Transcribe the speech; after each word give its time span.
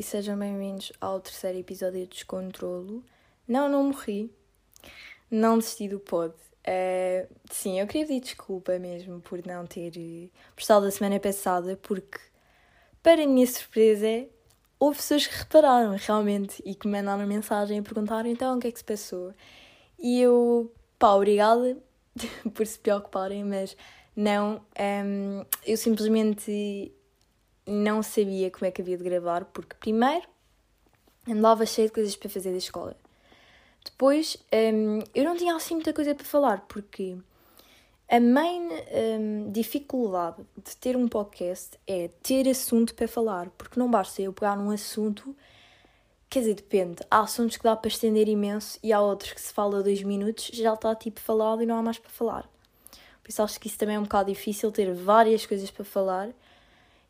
e 0.00 0.02
sejam 0.02 0.38
bem-vindos 0.38 0.94
ao 0.98 1.20
terceiro 1.20 1.58
episódio 1.58 2.00
de 2.00 2.06
Descontrolo. 2.06 3.04
Não, 3.46 3.68
não 3.68 3.84
morri, 3.84 4.32
não 5.30 5.58
desisti 5.58 5.88
do 5.88 6.00
pod. 6.00 6.32
Uh, 6.66 7.28
sim, 7.50 7.78
eu 7.78 7.86
queria 7.86 8.06
pedir 8.06 8.20
desculpa 8.20 8.78
mesmo 8.78 9.20
por 9.20 9.46
não 9.46 9.66
ter 9.66 9.92
eh, 9.98 10.30
postado 10.56 10.86
a 10.86 10.90
semana 10.90 11.20
passada, 11.20 11.78
porque, 11.82 12.18
para 13.02 13.26
minha 13.26 13.46
surpresa, 13.46 14.26
houve 14.78 14.96
pessoas 14.96 15.26
que 15.26 15.36
repararam 15.36 15.94
realmente 15.94 16.62
e 16.64 16.74
que 16.74 16.88
me 16.88 16.96
mandaram 16.96 17.26
mensagem 17.26 17.78
a 17.78 17.82
perguntar 17.82 18.24
então 18.24 18.56
o 18.56 18.58
que 18.58 18.68
é 18.68 18.72
que 18.72 18.78
se 18.78 18.84
passou. 18.84 19.34
E 19.98 20.18
eu, 20.22 20.72
pá, 20.98 21.12
obrigada 21.12 21.76
por 22.54 22.66
se 22.66 22.78
preocuparem, 22.78 23.44
mas 23.44 23.76
não, 24.16 24.54
um, 24.56 24.60
ehm, 24.76 25.46
eu 25.66 25.76
simplesmente 25.76 26.90
não 27.70 28.02
sabia 28.02 28.50
como 28.50 28.66
é 28.66 28.70
que 28.70 28.82
havia 28.82 28.98
de 28.98 29.04
gravar, 29.04 29.44
porque 29.46 29.76
primeiro 29.78 30.26
andava 31.28 31.64
cheio 31.64 31.88
de 31.88 31.94
coisas 31.94 32.16
para 32.16 32.28
fazer 32.28 32.50
da 32.50 32.58
escola. 32.58 32.96
Depois 33.84 34.36
um, 34.52 34.98
eu 35.14 35.24
não 35.24 35.36
tinha 35.36 35.54
assim 35.54 35.74
muita 35.74 35.92
coisa 35.92 36.14
para 36.14 36.24
falar, 36.24 36.62
porque 36.62 37.16
a 38.08 38.20
main 38.20 38.68
um, 39.20 39.52
dificuldade 39.52 40.42
de 40.56 40.76
ter 40.76 40.96
um 40.96 41.06
podcast 41.06 41.78
é 41.86 42.10
ter 42.22 42.48
assunto 42.48 42.94
para 42.94 43.06
falar, 43.06 43.48
porque 43.50 43.78
não 43.78 43.90
basta 43.90 44.20
eu 44.20 44.32
pegar 44.32 44.56
num 44.56 44.70
assunto, 44.70 45.34
quer 46.28 46.40
dizer, 46.40 46.54
depende. 46.54 46.96
Há 47.10 47.20
assuntos 47.20 47.56
que 47.56 47.62
dá 47.62 47.76
para 47.76 47.88
estender 47.88 48.28
imenso 48.28 48.78
e 48.82 48.92
há 48.92 49.00
outros 49.00 49.32
que 49.32 49.40
se 49.40 49.52
fala 49.52 49.82
dois 49.82 50.02
minutos 50.02 50.50
já 50.52 50.74
está 50.74 50.94
tipo 50.94 51.20
falado 51.20 51.62
e 51.62 51.66
não 51.66 51.76
há 51.76 51.82
mais 51.82 51.98
para 51.98 52.10
falar. 52.10 52.50
Por 53.22 53.30
isso 53.30 53.42
acho 53.42 53.60
que 53.60 53.68
isso 53.68 53.78
também 53.78 53.94
é 53.94 53.98
um 53.98 54.02
bocado 54.02 54.30
difícil 54.30 54.72
ter 54.72 54.92
várias 54.92 55.46
coisas 55.46 55.70
para 55.70 55.84
falar 55.84 56.30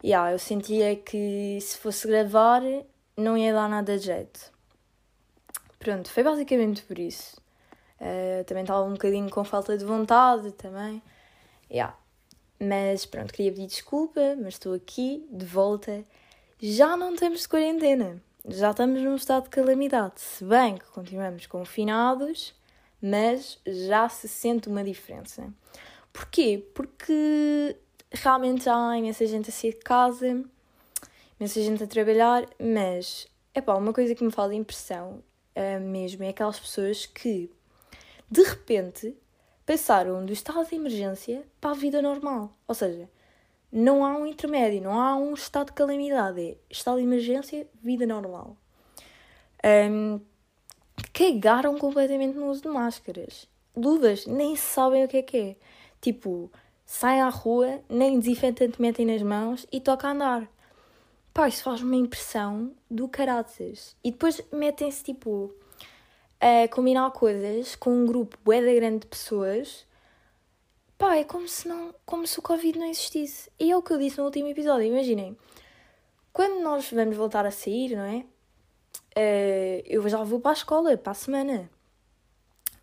yeah, 0.03 0.33
eu 0.33 0.39
sentia 0.39 0.97
que 0.97 1.59
se 1.61 1.77
fosse 1.79 2.07
gravar 2.07 2.63
não 3.17 3.37
ia 3.37 3.53
dar 3.53 3.69
nada 3.69 3.99
de 3.99 4.05
jeito. 4.07 4.53
Pronto, 5.79 6.11
foi 6.11 6.23
basicamente 6.23 6.83
por 6.83 6.99
isso. 6.99 7.41
Uh, 8.01 8.45
também 8.45 8.63
estava 8.63 8.83
um 8.83 8.93
bocadinho 8.93 9.29
com 9.31 9.45
falta 9.45 9.77
de 9.77 9.85
vontade 9.85 10.53
também. 10.53 11.03
Yeah. 11.71 11.97
Mas 12.59 13.07
pronto, 13.07 13.33
queria 13.33 13.53
pedir 13.53 13.67
desculpa, 13.67 14.37
mas 14.37 14.55
estou 14.55 14.75
aqui, 14.75 15.27
de 15.31 15.45
volta. 15.45 16.05
Já 16.59 16.97
não 16.97 17.15
estamos 17.15 17.41
de 17.41 17.49
quarentena. 17.49 18.23
Já 18.47 18.71
estamos 18.71 19.01
num 19.03 19.17
estado 19.17 19.45
de 19.45 19.51
calamidade. 19.51 20.21
Se 20.21 20.45
bem 20.45 20.77
que 20.77 20.87
continuamos 20.87 21.47
confinados, 21.47 22.55
mas 23.01 23.59
já 23.67 24.09
se 24.09 24.29
sente 24.29 24.69
uma 24.69 24.85
diferença. 24.85 25.53
Porquê? 26.13 26.67
Porque 26.75 27.77
realmente 28.13 28.69
há 28.69 28.97
imensa 28.97 29.27
gente 29.27 29.51
a 29.51 29.53
sair 29.53 29.73
de 29.73 29.81
casa, 29.81 30.45
imensa 31.39 31.63
gente 31.63 31.83
a 31.83 31.87
trabalhar, 31.87 32.47
mas 32.59 33.27
é 33.55 33.61
pá, 33.61 33.75
uma 33.75 33.93
coisa 33.93 34.15
que 34.15 34.25
me 34.25 34.31
faz 34.31 34.53
impressão 34.53 35.23
uh, 35.57 35.81
mesmo 35.81 36.25
é 36.25 36.29
aquelas 36.29 36.59
pessoas 36.59 37.07
que 37.07 37.51
de 38.31 38.43
repente 38.43 39.17
passaram 39.67 40.25
do 40.25 40.33
estado 40.33 40.69
de 40.69 40.75
emergência 40.75 41.45
para 41.61 41.71
a 41.71 41.75
vida 41.75 42.03
normal. 42.03 42.57
Ou 42.67 42.75
seja, 42.75 43.09
não 43.73 44.05
há 44.05 44.17
um 44.17 44.27
intermédio, 44.27 44.83
não 44.83 45.01
há 45.01 45.17
um 45.17 45.35
estado 45.35 45.69
de 45.69 45.73
calamidade, 45.75 46.41
é 46.41 46.57
estado 46.69 46.99
de 46.99 47.05
emergência, 47.05 47.67
vida 47.83 48.07
normal. 48.07 48.57
Um, 49.65 50.21
cagaram 51.13 51.77
completamente 51.79 52.37
no 52.37 52.51
uso 52.51 52.63
de 52.63 52.69
máscaras. 52.69 53.49
Luvas, 53.77 54.27
nem 54.27 54.57
sabem 54.57 55.05
o 55.05 55.09
que 55.09 55.19
é 55.19 55.23
que 55.23 55.37
é. 55.37 55.57
Tipo, 56.01 56.51
sai 56.93 57.21
à 57.21 57.29
rua, 57.29 57.81
nem 57.89 58.19
desinfetantemente 58.19 59.05
nas 59.05 59.23
mãos 59.23 59.65
e 59.71 59.81
toca 59.81 60.09
a 60.09 60.11
andar. 60.11 60.51
Pá, 61.33 61.47
isso 61.47 61.63
faz 61.63 61.83
uma 61.83 61.95
impressão 61.95 62.73
do 62.91 63.07
caraças. 63.07 63.97
E 64.03 64.11
depois 64.11 64.43
metem-se 64.53 65.05
tipo 65.05 65.55
a 66.41 66.67
combinar 66.67 67.09
coisas 67.13 67.77
com 67.77 67.91
um 67.91 68.05
grupo 68.05 68.37
bué 68.45 68.61
grande 68.75 69.01
de 69.01 69.07
pessoas. 69.07 69.87
Pá, 70.99 71.15
é 71.15 71.23
como 71.23 71.47
se, 71.47 71.69
não, 71.69 71.95
como 72.05 72.27
se 72.27 72.41
o 72.41 72.43
Covid 72.43 72.77
não 72.77 72.87
existisse. 72.89 73.49
E 73.57 73.71
é 73.71 73.77
o 73.77 73.83
que 73.83 73.93
eu 73.93 73.99
disse 73.99 74.19
no 74.19 74.25
último 74.25 74.49
episódio. 74.49 74.89
Imaginem, 74.89 75.39
quando 76.33 76.61
nós 76.61 76.91
vamos 76.91 77.17
voltar 77.17 77.47
a 77.47 77.53
sair, 77.53 77.95
não 77.95 78.03
é? 78.03 78.25
Uh, 79.17 79.83
eu 79.87 80.09
já 80.09 80.25
vou 80.25 80.41
para 80.41 80.51
a 80.51 80.55
escola, 80.55 80.97
para 80.97 81.13
a 81.13 81.15
semana. 81.15 81.71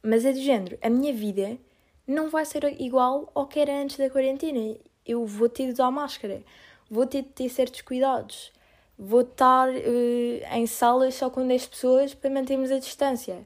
Mas 0.01 0.23
é 0.23 0.31
do 0.31 0.39
género, 0.39 0.77
a 0.81 0.89
minha 0.89 1.13
vida 1.13 1.59
não 2.07 2.29
vai 2.29 2.45
ser 2.45 2.63
igual 2.81 3.29
ao 3.35 3.45
que 3.45 3.59
era 3.59 3.81
antes 3.81 3.97
da 3.97 4.09
quarentena. 4.09 4.77
Eu 5.05 5.25
vou 5.25 5.49
ter 5.49 5.65
de 5.65 5.73
usar 5.73 5.91
máscara, 5.91 6.41
vou 6.89 7.05
ter 7.05 7.23
de 7.23 7.29
ter 7.29 7.49
certos 7.49 7.81
cuidados, 7.81 8.51
vou 8.97 9.21
estar 9.21 9.69
uh, 9.69 10.55
em 10.55 10.65
salas 10.65 11.15
só 11.15 11.29
com 11.29 11.45
10 11.45 11.67
pessoas 11.67 12.13
para 12.13 12.29
mantermos 12.29 12.71
a 12.71 12.79
distância. 12.79 13.43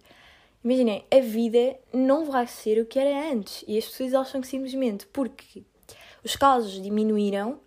Imaginem, 0.64 1.04
a 1.10 1.20
vida 1.20 1.76
não 1.92 2.26
vai 2.26 2.46
ser 2.46 2.80
o 2.80 2.86
que 2.86 3.00
era 3.00 3.32
antes 3.32 3.66
e 3.68 3.78
as 3.78 3.86
pessoas 3.86 4.14
acham 4.14 4.42
que 4.42 4.48
simplesmente 4.48 5.08
porque 5.08 5.64
os 6.24 6.36
casos 6.36 6.80
diminuíram 6.82 7.60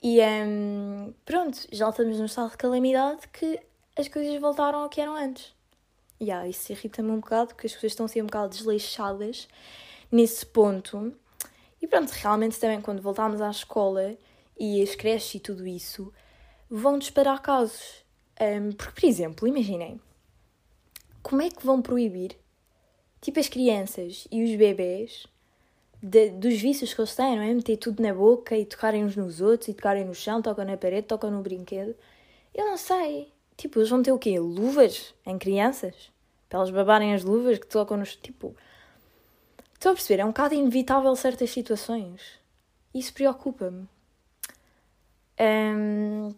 e 0.00 0.20
um, 0.20 1.12
pronto, 1.24 1.58
já 1.72 1.88
estamos 1.88 2.18
num 2.18 2.26
estado 2.26 2.50
de 2.50 2.56
calamidade 2.56 3.26
que 3.32 3.60
as 3.96 4.06
coisas 4.06 4.40
voltaram 4.40 4.80
ao 4.80 4.88
que 4.88 5.00
eram 5.00 5.16
antes. 5.16 5.52
E 6.20 6.26
yeah, 6.26 6.46
isso 6.48 6.70
irrita-me 6.70 7.10
um 7.10 7.18
bocado 7.18 7.48
porque 7.48 7.66
as 7.66 7.72
pessoas 7.72 7.92
estão 7.92 8.06
a 8.06 8.08
ser 8.08 8.22
um 8.22 8.26
bocado 8.26 8.50
desleixadas 8.50 9.48
nesse 10.10 10.44
ponto. 10.44 11.12
E 11.80 11.86
pronto, 11.86 12.10
realmente 12.10 12.58
também 12.58 12.80
quando 12.80 13.02
voltámos 13.02 13.40
à 13.40 13.50
escola 13.50 14.16
e 14.58 14.82
as 14.82 14.94
creches 14.94 15.36
e 15.36 15.40
tudo 15.40 15.66
isso, 15.66 16.12
vão 16.68 16.98
disparar 16.98 17.40
casos. 17.40 18.04
Um, 18.40 18.72
porque, 18.72 19.00
por 19.00 19.06
exemplo, 19.06 19.48
imaginem, 19.48 20.00
como 21.22 21.42
é 21.42 21.50
que 21.50 21.64
vão 21.64 21.82
proibir, 21.82 22.36
tipo, 23.20 23.40
as 23.40 23.48
crianças 23.48 24.26
e 24.30 24.44
os 24.44 24.56
bebés 24.56 25.26
de, 26.02 26.30
dos 26.30 26.60
vícios 26.60 26.94
que 26.94 27.00
eles 27.00 27.14
têm, 27.14 27.36
não 27.36 27.42
é? 27.42 27.52
Meter 27.52 27.76
tudo 27.76 28.02
na 28.02 28.14
boca 28.14 28.56
e 28.56 28.64
tocarem 28.64 29.04
uns 29.04 29.16
nos 29.16 29.40
outros 29.40 29.68
e 29.68 29.74
tocarem 29.74 30.04
no 30.04 30.14
chão, 30.14 30.40
tocam 30.40 30.64
na 30.64 30.76
parede, 30.76 31.06
tocam 31.06 31.30
no 31.30 31.42
brinquedo. 31.42 31.94
Eu 32.54 32.66
não 32.66 32.76
sei. 32.76 33.32
Tipo, 33.56 33.80
eles 33.80 33.90
vão 33.90 34.02
ter 34.02 34.12
o 34.12 34.18
quê? 34.18 34.38
Luvas 34.38 35.14
em 35.26 35.36
crianças? 35.38 36.12
Para 36.48 36.60
elas 36.60 36.70
babarem 36.70 37.12
as 37.12 37.24
luvas 37.24 37.58
que 37.58 37.66
tocam 37.66 37.96
nos. 37.96 38.14
Tipo, 38.16 38.54
Estão 39.78 39.92
a 39.92 39.94
perceber? 39.94 40.22
É 40.22 40.24
um 40.24 40.28
bocado 40.28 40.54
inevitável 40.54 41.14
certas 41.14 41.50
situações. 41.50 42.20
Isso 42.92 43.14
preocupa-me. 43.14 43.86
Um, 45.40 46.34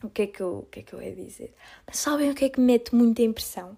o, 0.00 0.08
que 0.08 0.22
é 0.22 0.26
que 0.28 0.40
eu, 0.40 0.58
o 0.58 0.66
que 0.66 0.78
é 0.78 0.82
que 0.84 0.92
eu 0.92 1.02
ia 1.02 1.12
dizer? 1.12 1.52
Mas 1.84 1.96
sabem 1.98 2.30
o 2.30 2.34
que 2.36 2.44
é 2.44 2.48
que 2.48 2.60
me 2.60 2.66
mete 2.66 2.94
muita 2.94 3.20
impressão? 3.22 3.76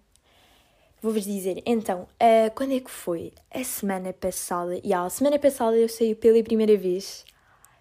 Vou-vos 1.00 1.24
dizer, 1.24 1.62
então, 1.64 2.02
uh, 2.02 2.54
quando 2.54 2.74
é 2.74 2.80
que 2.80 2.90
foi? 2.90 3.32
A 3.50 3.64
semana 3.64 4.12
passada. 4.12 4.76
E 4.76 4.88
yeah, 4.88 5.06
a 5.06 5.10
semana 5.10 5.38
passada 5.38 5.74
eu 5.78 5.88
saí 5.88 6.14
pela 6.14 6.42
primeira 6.42 6.76
vez. 6.76 7.24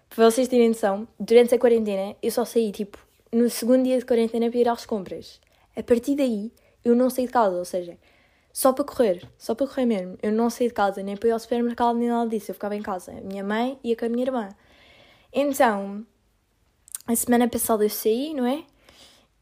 Para 0.08 0.30
vocês 0.30 0.48
terem 0.48 0.68
noção, 0.68 1.06
durante 1.20 1.54
a 1.54 1.58
quarentena 1.58 2.16
eu 2.22 2.30
só 2.30 2.46
saí 2.46 2.72
tipo 2.72 2.96
no 3.30 3.50
segundo 3.50 3.84
dia 3.84 3.98
de 3.98 4.06
quarentena 4.06 4.48
para 4.48 4.58
ir 4.58 4.68
às 4.70 4.86
compras. 4.86 5.38
A 5.76 5.82
partir 5.82 6.14
daí 6.14 6.50
eu 6.82 6.94
não 6.96 7.10
saí 7.10 7.26
de 7.26 7.32
casa, 7.32 7.56
ou 7.56 7.64
seja, 7.66 7.98
só 8.54 8.72
para 8.72 8.84
correr, 8.84 9.28
só 9.36 9.52
para 9.52 9.66
correr 9.66 9.84
mesmo. 9.84 10.16
Eu 10.22 10.30
não 10.30 10.48
saí 10.48 10.68
de 10.68 10.74
casa, 10.74 11.02
nem 11.02 11.16
para 11.16 11.28
ir 11.28 11.32
ao 11.32 11.40
supermercado, 11.40 11.98
nem 11.98 12.08
nada 12.08 12.30
disso. 12.30 12.52
Eu 12.52 12.54
ficava 12.54 12.76
em 12.76 12.82
casa. 12.82 13.10
Minha 13.24 13.42
mãe 13.42 13.80
com 13.98 14.04
a 14.04 14.08
minha 14.08 14.24
irmã. 14.24 14.48
Então, 15.32 16.06
a 17.04 17.16
semana 17.16 17.48
passada 17.48 17.84
eu 17.84 17.90
saí, 17.90 18.32
não 18.32 18.46
é? 18.46 18.64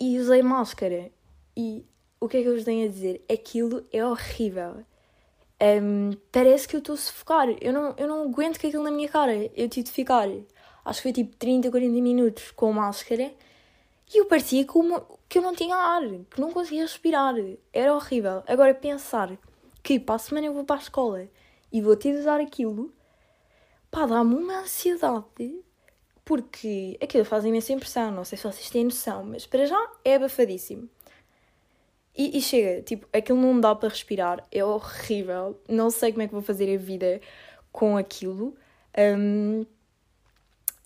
E 0.00 0.18
usei 0.18 0.42
máscara. 0.42 1.12
E 1.54 1.84
o 2.18 2.26
que 2.26 2.38
é 2.38 2.42
que 2.42 2.48
eu 2.48 2.54
vos 2.54 2.64
tenho 2.64 2.88
a 2.88 2.90
dizer? 2.90 3.22
Aquilo 3.30 3.86
é 3.92 4.02
horrível. 4.02 4.82
Um, 5.60 6.12
parece 6.32 6.66
que 6.66 6.74
eu 6.74 6.78
estou 6.78 6.94
a 6.94 6.98
sufocar. 6.98 7.50
Eu 7.60 7.74
não, 7.74 7.94
eu 7.98 8.08
não 8.08 8.22
aguento 8.22 8.58
com 8.58 8.66
aquilo 8.66 8.82
na 8.82 8.91
minha 8.91 9.10
cara. 9.10 9.34
Eu 9.54 9.68
tive 9.68 9.84
de 9.84 9.92
ficar, 9.92 10.26
acho 10.86 10.98
que 11.00 11.03
foi 11.03 11.12
tipo 11.12 11.36
30, 11.36 11.70
40 11.70 12.00
minutos 12.00 12.50
com 12.53 12.72
máscara 12.72 13.30
e 14.15 14.18
eu 14.18 14.26
parecia 14.26 14.65
como 14.65 15.03
que 15.32 15.38
eu 15.38 15.42
não 15.42 15.54
tinha 15.54 15.74
ar, 15.74 16.02
que 16.28 16.38
não 16.38 16.52
conseguia 16.52 16.82
respirar. 16.82 17.34
Era 17.72 17.94
horrível. 17.94 18.42
Agora 18.46 18.74
pensar 18.74 19.30
que 19.82 19.98
para 19.98 20.16
a 20.16 20.18
semana 20.18 20.46
eu 20.46 20.52
vou 20.52 20.62
para 20.62 20.76
a 20.76 20.78
escola 20.78 21.26
e 21.72 21.80
vou 21.80 21.96
ter 21.96 22.12
de 22.12 22.18
usar 22.18 22.38
aquilo, 22.38 22.92
pá, 23.90 24.04
dá-me 24.04 24.34
uma 24.34 24.58
ansiedade. 24.58 25.64
Porque 26.22 26.98
aquilo 27.02 27.24
faz 27.24 27.46
imensa 27.46 27.72
impressão, 27.72 28.10
não 28.10 28.26
sei 28.26 28.36
se 28.36 28.44
vocês 28.44 28.68
têm 28.68 28.84
noção, 28.84 29.24
mas 29.24 29.46
para 29.46 29.64
já 29.64 29.92
é 30.04 30.16
abafadíssimo. 30.16 30.86
E, 32.14 32.36
e, 32.36 32.42
chega, 32.42 32.82
tipo, 32.82 33.08
aquilo 33.10 33.40
não 33.40 33.58
dá 33.58 33.74
para 33.74 33.88
respirar, 33.88 34.46
é 34.52 34.62
horrível. 34.62 35.58
Não 35.66 35.90
sei 35.90 36.12
como 36.12 36.24
é 36.24 36.26
que 36.26 36.34
vou 36.34 36.42
fazer 36.42 36.74
a 36.74 36.78
vida 36.78 37.22
com 37.72 37.96
aquilo. 37.96 38.54
Um, 38.98 39.64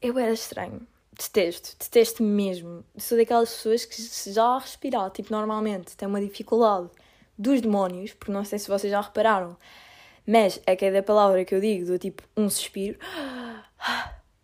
eu 0.00 0.16
era 0.16 0.32
estranho. 0.32 0.87
Detesto, 1.19 1.77
detesto 1.79 2.23
mesmo. 2.23 2.85
Sou 2.99 3.17
daquelas 3.17 3.51
pessoas 3.51 3.85
que 3.85 4.33
já 4.33 4.45
a 4.45 4.59
respirar, 4.59 5.11
tipo, 5.11 5.33
normalmente, 5.33 5.97
tem 5.97 6.07
uma 6.07 6.21
dificuldade 6.21 6.91
dos 7.39 7.61
demónios, 7.61 8.13
porque 8.13 8.33
não 8.33 8.45
sei 8.45 8.59
se 8.59 8.69
vocês 8.69 8.91
já 8.91 9.01
repararam, 9.01 9.57
mas 10.27 10.61
a 10.67 10.77
cada 10.77 11.03
palavra 11.03 11.45
que 11.45 11.55
eu 11.55 11.61
digo, 11.61 11.87
do 11.87 11.99
tipo 11.99 12.23
um 12.37 12.51
suspiro, 12.51 12.99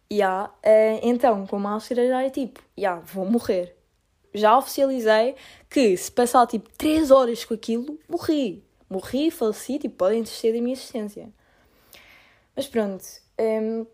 e 0.08 0.16
yeah, 0.16 0.50
uh, 0.50 1.00
então 1.02 1.46
com 1.46 1.58
máscara 1.58 2.06
já 2.06 2.22
é 2.22 2.30
tipo, 2.30 2.60
yeah, 2.78 3.02
vou 3.06 3.24
morrer. 3.24 3.74
já 4.34 4.56
oficializei 4.56 5.34
que 5.70 5.96
se 5.96 6.10
passar 6.12 6.46
tipo 6.46 6.68
3 6.76 7.10
horas 7.10 7.44
com 7.44 7.54
aquilo, 7.54 7.98
morri. 8.08 8.62
Morri, 8.90 9.30
faleci, 9.30 9.78
tipo, 9.78 9.96
podem 9.96 10.22
descer 10.22 10.52
da 10.52 10.60
minha 10.60 10.74
existência. 10.74 11.32
Mas 12.54 12.66
pronto, 12.66 13.02
um, 13.40 13.86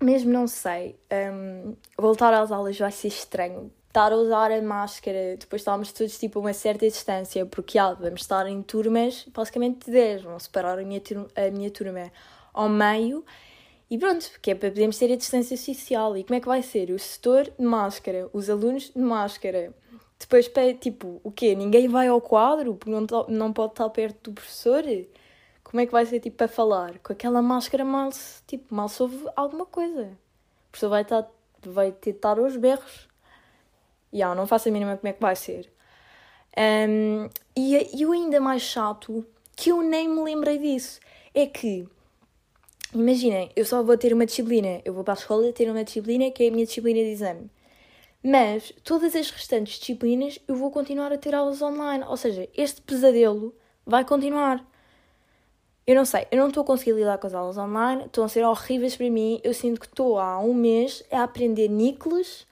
mesmo 0.00 0.32
não 0.32 0.46
sei, 0.46 0.96
um, 1.32 1.74
voltar 1.96 2.32
às 2.34 2.50
aulas 2.52 2.78
vai 2.78 2.92
ser 2.92 3.08
estranho. 3.08 3.72
Estar 3.88 4.12
a 4.12 4.16
usar 4.16 4.52
a 4.52 4.60
máscara, 4.60 5.36
depois 5.38 5.62
estávamos 5.62 5.92
todos 5.92 6.18
tipo 6.18 6.38
a 6.38 6.42
uma 6.42 6.52
certa 6.52 6.86
distância, 6.86 7.44
porque 7.46 7.78
ah, 7.78 7.94
vamos 7.94 8.20
estar 8.20 8.46
em 8.46 8.62
turmas 8.62 9.26
basicamente 9.34 9.86
de 9.86 9.92
10, 9.92 10.22
vão 10.22 10.38
separar 10.38 10.78
a 10.78 10.82
minha, 10.82 11.00
a 11.34 11.50
minha 11.50 11.70
turma 11.70 12.12
ao 12.52 12.68
meio 12.68 13.24
e 13.90 13.96
pronto, 13.96 14.30
porque 14.30 14.50
é 14.50 14.54
para 14.54 14.68
podermos 14.68 14.98
ter 14.98 15.10
a 15.12 15.16
distância 15.16 15.56
social. 15.56 16.16
E 16.16 16.24
como 16.24 16.36
é 16.36 16.40
que 16.40 16.46
vai 16.46 16.62
ser? 16.62 16.90
O 16.90 16.98
setor 16.98 17.44
de 17.58 17.64
máscara, 17.64 18.28
os 18.32 18.50
alunos 18.50 18.90
de 18.94 19.00
máscara. 19.00 19.74
Depois, 20.18 20.50
tipo, 20.80 21.20
o 21.24 21.30
quê? 21.30 21.54
Ninguém 21.54 21.88
vai 21.88 22.08
ao 22.08 22.20
quadro 22.20 22.74
porque 22.74 22.90
não, 22.90 23.06
não 23.28 23.52
pode 23.52 23.72
estar 23.72 23.88
perto 23.90 24.30
do 24.30 24.34
professor? 24.34 24.82
Como 25.68 25.82
é 25.82 25.86
que 25.86 25.92
vai 25.92 26.06
ser, 26.06 26.18
tipo, 26.18 26.38
para 26.38 26.48
falar? 26.48 26.98
Com 27.00 27.12
aquela 27.12 27.42
máscara 27.42 27.84
mal, 27.84 28.08
tipo, 28.46 28.74
mal 28.74 28.88
se 28.88 29.02
alguma 29.36 29.66
coisa. 29.66 30.04
O 30.04 30.70
professor 30.70 30.88
vai, 30.88 31.02
estar, 31.02 31.30
vai 31.62 31.92
ter 31.92 32.12
de 32.12 32.16
estar 32.16 32.38
aos 32.38 32.56
berros. 32.56 33.06
E 34.10 34.16
yeah, 34.16 34.34
não 34.34 34.46
faço 34.46 34.70
a 34.70 34.72
mínima 34.72 34.96
como 34.96 35.08
é 35.08 35.12
que 35.12 35.20
vai 35.20 35.36
ser. 35.36 35.70
Um, 36.56 37.28
e, 37.54 38.00
e 38.00 38.06
o 38.06 38.12
ainda 38.12 38.40
mais 38.40 38.62
chato, 38.62 39.26
que 39.54 39.68
eu 39.68 39.82
nem 39.82 40.08
me 40.08 40.22
lembrei 40.22 40.56
disso, 40.56 41.00
é 41.34 41.46
que 41.46 41.86
Imaginem, 42.94 43.50
eu 43.54 43.66
só 43.66 43.82
vou 43.82 43.98
ter 43.98 44.14
uma 44.14 44.24
disciplina, 44.24 44.80
eu 44.82 44.94
vou 44.94 45.04
para 45.04 45.12
a 45.12 45.18
escola 45.18 45.52
ter 45.52 45.70
uma 45.70 45.84
disciplina 45.84 46.30
que 46.30 46.44
é 46.44 46.48
a 46.48 46.50
minha 46.50 46.64
disciplina 46.64 47.00
de 47.00 47.10
exame. 47.10 47.50
Mas 48.24 48.72
todas 48.82 49.14
as 49.14 49.30
restantes 49.30 49.78
disciplinas 49.78 50.38
eu 50.48 50.56
vou 50.56 50.70
continuar 50.70 51.12
a 51.12 51.18
ter 51.18 51.34
aulas 51.34 51.60
online, 51.60 52.02
ou 52.08 52.16
seja, 52.16 52.48
este 52.56 52.80
pesadelo 52.80 53.54
vai 53.84 54.06
continuar. 54.06 54.66
Eu 55.88 55.94
não 55.94 56.04
sei, 56.04 56.26
eu 56.30 56.36
não 56.36 56.48
estou 56.48 56.62
a 56.64 56.66
conseguir 56.66 56.92
lidar 56.92 57.16
com 57.16 57.26
as 57.26 57.32
aulas 57.32 57.56
online, 57.56 58.04
estão 58.04 58.22
a 58.22 58.28
ser 58.28 58.44
horríveis 58.44 58.94
para 58.94 59.08
mim. 59.08 59.40
Eu 59.42 59.54
sinto 59.54 59.80
que 59.80 59.86
estou 59.86 60.18
há 60.18 60.38
um 60.38 60.52
mês 60.52 61.02
a 61.10 61.22
aprender 61.22 61.66
níqueles 61.66 62.46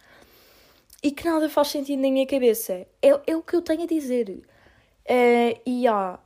e 1.02 1.10
que 1.10 1.22
nada 1.22 1.46
faz 1.50 1.68
sentido 1.68 2.00
na 2.00 2.10
minha 2.10 2.26
cabeça. 2.26 2.86
É, 3.02 3.20
é 3.26 3.36
o 3.36 3.42
que 3.42 3.54
eu 3.54 3.60
tenho 3.60 3.82
a 3.82 3.86
dizer. 3.86 4.30
Uh, 4.30 5.60
e 5.66 5.86
há 5.86 6.18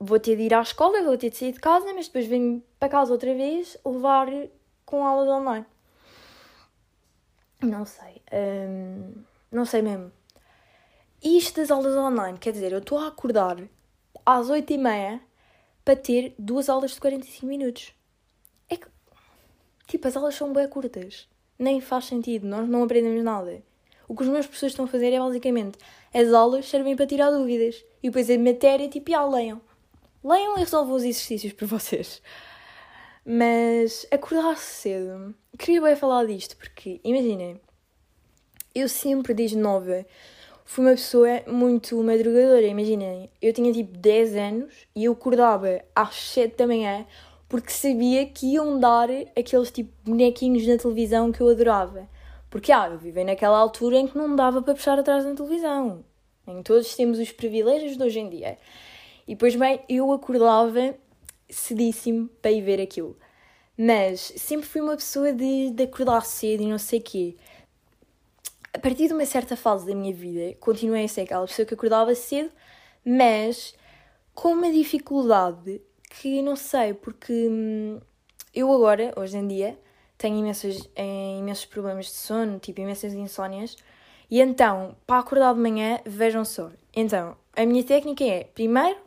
vou 0.00 0.18
ter 0.18 0.34
de 0.34 0.42
ir 0.42 0.54
à 0.54 0.60
escola, 0.60 1.04
vou 1.04 1.16
ter 1.16 1.30
de 1.30 1.36
sair 1.36 1.52
de 1.52 1.60
casa, 1.60 1.94
mas 1.94 2.08
depois 2.08 2.26
venho 2.26 2.60
para 2.80 2.88
casa 2.88 3.12
outra 3.12 3.32
vez 3.32 3.78
levar 3.86 4.26
com 4.84 5.06
aulas 5.06 5.28
online. 5.28 5.66
Não 7.62 7.84
sei. 7.84 8.20
Hum, 8.32 9.22
não 9.52 9.64
sei 9.64 9.82
mesmo. 9.82 10.10
Isto 11.22 11.60
das 11.60 11.70
aulas 11.70 11.94
online, 11.96 12.38
quer 12.38 12.50
dizer, 12.50 12.72
eu 12.72 12.80
estou 12.80 12.98
a 12.98 13.06
acordar 13.06 13.56
às 14.26 14.48
8h30 14.48 15.20
para 15.84 15.96
ter 15.96 16.34
duas 16.38 16.68
aulas 16.68 16.92
de 16.92 17.00
45 17.00 17.46
minutos. 17.46 17.92
É 18.68 18.76
que, 18.76 18.86
tipo, 19.86 20.08
as 20.08 20.16
aulas 20.16 20.34
são 20.34 20.52
bem 20.52 20.66
curtas. 20.68 21.28
Nem 21.58 21.80
faz 21.80 22.06
sentido, 22.06 22.46
nós 22.46 22.68
não 22.68 22.82
aprendemos 22.82 23.22
nada. 23.22 23.62
O 24.08 24.14
que 24.14 24.22
os 24.22 24.28
meus 24.28 24.46
professores 24.46 24.72
estão 24.72 24.84
a 24.84 24.88
fazer 24.88 25.12
é 25.12 25.18
basicamente 25.18 25.78
as 26.12 26.32
aulas 26.32 26.68
servem 26.68 26.94
para 26.96 27.06
tirar 27.06 27.30
dúvidas 27.30 27.84
e 28.02 28.08
depois 28.08 28.28
a 28.30 28.38
matéria, 28.38 28.88
tipo, 28.88 29.10
já 29.10 29.24
leiam. 29.24 29.60
Leiam 30.22 30.56
e 30.56 30.60
resolvam 30.60 30.94
os 30.94 31.02
exercícios 31.02 31.52
para 31.52 31.66
vocês. 31.68 32.22
Mas 33.24 34.06
acordar 34.10 34.56
cedo. 34.58 35.34
Queria 35.58 35.80
bem 35.80 35.96
falar 35.96 36.26
disto, 36.26 36.56
porque 36.56 37.00
imaginem, 37.02 37.60
eu 38.74 38.88
sempre 38.88 39.32
desde 39.32 39.56
nova 39.56 40.04
fui 40.64 40.84
uma 40.84 40.92
pessoa 40.92 41.42
muito 41.46 42.02
madrugadora. 42.02 42.66
Imaginem, 42.66 43.30
eu 43.40 43.52
tinha 43.52 43.72
tipo 43.72 43.96
10 43.96 44.36
anos 44.36 44.74
e 44.94 45.04
eu 45.04 45.12
acordava 45.12 45.80
às 45.94 46.14
7 46.14 46.56
da 46.56 46.66
manhã 46.66 47.06
porque 47.48 47.70
sabia 47.70 48.26
que 48.26 48.54
iam 48.54 48.80
dar 48.80 49.08
aqueles 49.38 49.70
tipo 49.70 49.92
bonequinhos 50.04 50.66
na 50.66 50.76
televisão 50.76 51.30
que 51.30 51.40
eu 51.40 51.48
adorava. 51.48 52.08
Porque, 52.50 52.72
ah, 52.72 52.88
eu 52.90 52.98
vivei 52.98 53.24
naquela 53.24 53.58
altura 53.58 53.96
em 53.98 54.06
que 54.06 54.16
não 54.16 54.34
dava 54.34 54.62
para 54.62 54.74
puxar 54.74 54.98
atrás 54.98 55.24
na 55.24 55.34
televisão. 55.34 56.04
Em 56.46 56.62
todos 56.62 56.94
temos 56.94 57.18
os 57.18 57.32
privilégios 57.32 57.96
de 57.96 58.02
hoje 58.02 58.20
em 58.20 58.28
dia. 58.28 58.58
E 59.26 59.34
depois, 59.34 59.56
bem, 59.56 59.80
eu 59.88 60.12
acordava 60.12 60.94
cedíssimo 61.48 62.28
para 62.40 62.52
ir 62.52 62.62
ver 62.62 62.80
aquilo. 62.80 63.16
Mas 63.76 64.32
sempre 64.36 64.66
fui 64.66 64.80
uma 64.80 64.96
pessoa 64.96 65.32
de, 65.32 65.70
de 65.70 65.82
acordar 65.82 66.24
cedo 66.24 66.62
e 66.62 66.66
não 66.66 66.78
sei 66.78 67.00
o 67.00 67.02
quê. 67.02 67.36
A 68.74 68.78
partir 68.78 69.06
de 69.06 69.14
uma 69.14 69.24
certa 69.24 69.56
fase 69.56 69.86
da 69.86 69.94
minha 69.94 70.12
vida, 70.12 70.56
continuei 70.58 71.04
a 71.04 71.08
ser 71.08 71.22
aquela 71.22 71.46
pessoa 71.46 71.64
que 71.64 71.74
acordava 71.74 72.14
cedo, 72.14 72.50
mas 73.04 73.74
com 74.34 74.48
uma 74.48 74.70
dificuldade 74.70 75.80
que 76.10 76.42
não 76.42 76.56
sei, 76.56 76.92
porque 76.92 77.32
hum, 77.48 78.00
eu 78.52 78.72
agora, 78.72 79.12
hoje 79.16 79.38
em 79.38 79.46
dia, 79.46 79.78
tenho 80.18 80.38
imensos, 80.38 80.90
eh, 80.96 81.36
imensos 81.38 81.64
problemas 81.66 82.06
de 82.06 82.12
sono, 82.12 82.58
tipo 82.58 82.80
imensas 82.80 83.12
insónias, 83.14 83.76
e 84.30 84.40
então, 84.40 84.96
para 85.06 85.20
acordar 85.20 85.54
de 85.54 85.60
manhã, 85.60 86.00
vejam 86.04 86.44
só. 86.44 86.70
Então, 86.94 87.36
a 87.56 87.64
minha 87.64 87.84
técnica 87.84 88.24
é, 88.24 88.44
primeiro, 88.44 88.98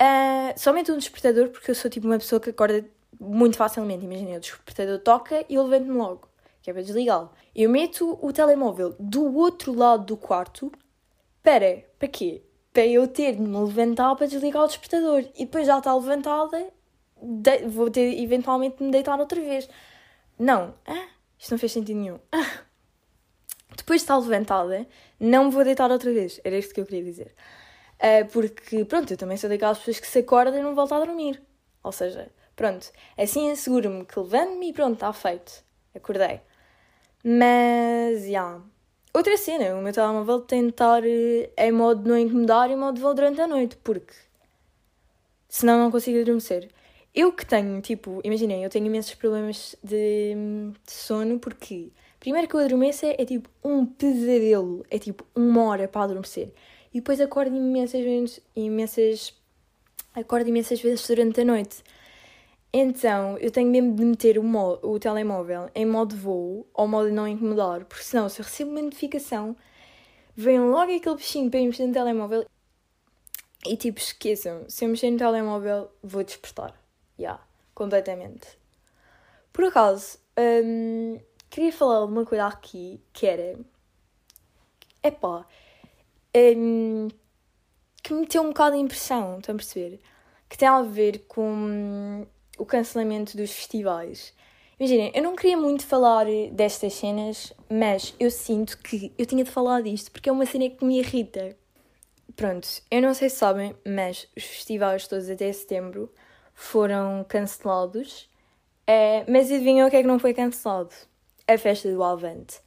Uh, 0.00 0.58
somente 0.58 0.90
um 0.90 0.96
despertador, 0.96 1.50
porque 1.50 1.70
eu 1.70 1.74
sou 1.74 1.90
tipo 1.90 2.06
uma 2.06 2.16
pessoa 2.18 2.40
que 2.40 2.48
acorda 2.48 2.82
muito 3.20 3.58
facilmente. 3.58 4.02
Imagina, 4.06 4.38
o 4.38 4.40
despertador 4.40 4.98
toca 5.00 5.44
e 5.46 5.56
eu 5.56 5.62
levanto-me 5.62 5.98
logo, 5.98 6.26
que 6.62 6.70
é 6.70 6.72
para 6.72 6.82
desligá-lo. 6.82 7.30
Eu 7.54 7.70
meto 7.70 8.18
o 8.20 8.32
telemóvel 8.32 8.94
do 8.98 9.34
outro 9.36 9.72
lado 9.72 10.04
do 10.04 10.16
quarto 10.16 10.70
para. 11.42 11.84
Para 11.98 12.08
quê? 12.08 12.42
Para 12.72 12.86
eu 12.86 13.08
ter 13.08 13.34
de 13.34 13.42
me 13.42 13.58
levantar 13.58 14.14
para 14.16 14.26
desligar 14.26 14.64
o 14.64 14.66
despertador. 14.66 15.24
E 15.34 15.44
depois 15.44 15.66
já 15.66 15.78
está 15.78 15.94
levantada, 15.94 16.72
de, 17.20 17.66
vou 17.66 17.90
ter 17.90 18.20
eventualmente 18.20 18.78
de 18.78 18.84
me 18.84 18.90
deitar 18.90 19.18
outra 19.18 19.40
vez. 19.40 19.68
Não, 20.38 20.74
ah, 20.86 21.08
isto 21.38 21.50
não 21.50 21.58
fez 21.58 21.72
sentido 21.72 21.98
nenhum. 21.98 22.18
Ah. 22.32 22.70
Depois 23.76 24.00
de 24.00 24.04
estar 24.04 24.18
levantada, 24.18 24.86
não 25.18 25.44
me 25.44 25.50
vou 25.52 25.64
deitar 25.64 25.90
outra 25.90 26.12
vez. 26.12 26.40
Era 26.44 26.58
isto 26.58 26.74
que 26.74 26.80
eu 26.80 26.86
queria 26.86 27.04
dizer. 27.04 27.34
Uh, 27.96 28.26
porque, 28.32 28.84
pronto, 28.84 29.12
eu 29.12 29.16
também 29.16 29.36
sou 29.36 29.48
daquelas 29.48 29.78
pessoas 29.78 30.00
que 30.00 30.06
se 30.06 30.18
acordam 30.18 30.58
e 30.58 30.62
não 30.62 30.74
voltam 30.74 31.00
a 31.00 31.04
dormir. 31.04 31.40
Ou 31.82 31.92
seja, 31.92 32.30
pronto, 32.56 32.90
assim 33.16 33.50
asseguro-me 33.50 34.04
que 34.04 34.18
levanto-me 34.18 34.70
e 34.70 34.72
pronto, 34.72 34.94
está 34.94 35.12
feito. 35.12 35.64
Acordei. 35.94 36.40
Mas, 37.24 38.22
já. 38.22 38.26
Yeah. 38.26 38.62
Outra 39.12 39.36
cena, 39.36 39.74
o 39.74 39.82
meu 39.82 39.92
telemóvel 39.92 40.40
tem 40.40 40.62
de 40.62 40.70
estar 40.70 41.02
eh, 41.04 41.50
em 41.58 41.72
modo 41.72 42.02
de 42.02 42.08
não 42.08 42.16
incomodar 42.16 42.70
e 42.70 42.74
em 42.74 42.76
modo 42.76 42.94
de 42.94 43.00
voo 43.02 43.12
durante 43.12 43.40
a 43.40 43.46
noite, 43.46 43.76
porque 43.82 44.14
senão 45.48 45.78
não 45.78 45.90
consigo 45.90 46.20
adormecer. 46.20 46.68
Eu 47.12 47.32
que 47.32 47.44
tenho, 47.44 47.80
tipo, 47.82 48.20
imaginem, 48.22 48.62
eu 48.62 48.70
tenho 48.70 48.86
imensos 48.86 49.14
problemas 49.14 49.74
de, 49.82 50.34
de 50.86 50.92
sono 50.92 51.40
porque, 51.40 51.90
primeiro 52.20 52.46
que 52.46 52.54
eu 52.54 52.60
adormeço 52.60 53.04
é, 53.04 53.16
é 53.18 53.24
tipo 53.24 53.50
um 53.64 53.84
pesadelo, 53.84 54.86
é 54.88 54.98
tipo 54.98 55.26
uma 55.34 55.64
hora 55.64 55.88
para 55.88 56.02
adormecer 56.02 56.52
e 56.94 57.00
depois 57.00 57.20
acordo 57.20 57.56
imensas 57.56 58.02
vezes, 58.04 58.40
imensas, 58.54 59.34
acordo 60.14 60.48
imensas 60.48 60.80
vezes 60.80 61.06
durante 61.06 61.40
a 61.40 61.44
noite. 61.44 61.82
Então, 62.72 63.36
eu 63.38 63.50
tenho 63.50 63.68
mesmo 63.68 63.94
de 63.96 64.04
meter 64.04 64.38
o, 64.38 64.44
o 64.82 64.98
telemóvel 65.00 65.68
em 65.74 65.84
modo 65.84 66.14
voo 66.16 66.68
ou 66.72 66.86
modo 66.86 67.10
não 67.10 67.26
incomodar, 67.26 67.84
porque 67.84 68.04
senão, 68.04 68.28
se 68.28 68.40
eu 68.40 68.44
recebo 68.44 68.70
uma 68.70 68.82
notificação, 68.82 69.56
vem 70.36 70.60
logo 70.60 70.94
aquele 70.94 71.16
bichinho 71.16 71.50
para 71.50 71.58
ir 71.60 71.66
mexer 71.66 71.86
no 71.86 71.92
telemóvel 71.92 72.46
e 73.66 73.76
tipo, 73.76 73.98
esqueçam, 73.98 74.64
se 74.68 74.84
eu 74.84 74.88
mexer 74.88 75.10
no 75.10 75.18
telemóvel, 75.18 75.90
vou 76.02 76.22
despertar. 76.22 76.70
Já, 77.18 77.24
yeah, 77.24 77.46
completamente. 77.74 78.46
Por 79.52 79.64
acaso, 79.64 80.18
hum, 80.64 81.18
queria 81.50 81.72
falar 81.72 82.04
uma 82.04 82.24
coisa 82.24 82.46
aqui 82.46 83.00
que 83.12 83.26
era. 83.26 83.58
Epá, 85.02 85.44
um, 86.34 87.08
que 88.02 88.14
me 88.14 88.20
meteu 88.20 88.42
um 88.42 88.48
bocado 88.48 88.76
de 88.76 88.82
impressão, 88.82 89.38
estão 89.38 89.54
a 89.54 89.58
perceber? 89.58 90.00
Que 90.48 90.56
tem 90.56 90.68
a 90.68 90.82
ver 90.82 91.26
com 91.26 92.26
o 92.60 92.66
cancelamento 92.66 93.36
dos 93.36 93.50
festivais. 93.50 94.34
Imaginem, 94.78 95.10
eu 95.14 95.22
não 95.22 95.34
queria 95.34 95.56
muito 95.56 95.86
falar 95.86 96.26
destas 96.52 96.94
cenas, 96.94 97.52
mas 97.68 98.14
eu 98.20 98.30
sinto 98.30 98.78
que 98.78 99.12
eu 99.18 99.26
tinha 99.26 99.44
de 99.44 99.50
falar 99.50 99.82
disto 99.82 100.10
porque 100.10 100.28
é 100.28 100.32
uma 100.32 100.46
cena 100.46 100.68
que 100.68 100.84
me 100.84 100.98
irrita. 100.98 101.56
Pronto, 102.36 102.68
eu 102.90 103.02
não 103.02 103.12
sei 103.12 103.28
se 103.28 103.36
sabem, 103.36 103.74
mas 103.86 104.28
os 104.36 104.44
festivais 104.44 105.06
todos 105.06 105.28
até 105.28 105.52
setembro 105.52 106.12
foram 106.54 107.24
cancelados. 107.28 108.28
É, 108.86 109.24
mas 109.30 109.50
adivinham 109.50 109.86
o 109.86 109.90
que 109.90 109.96
é 109.96 110.02
que 110.02 110.08
não 110.08 110.18
foi 110.18 110.34
cancelado? 110.34 110.94
A 111.46 111.58
festa 111.58 111.90
do 111.90 112.02
Alvante. 112.02 112.60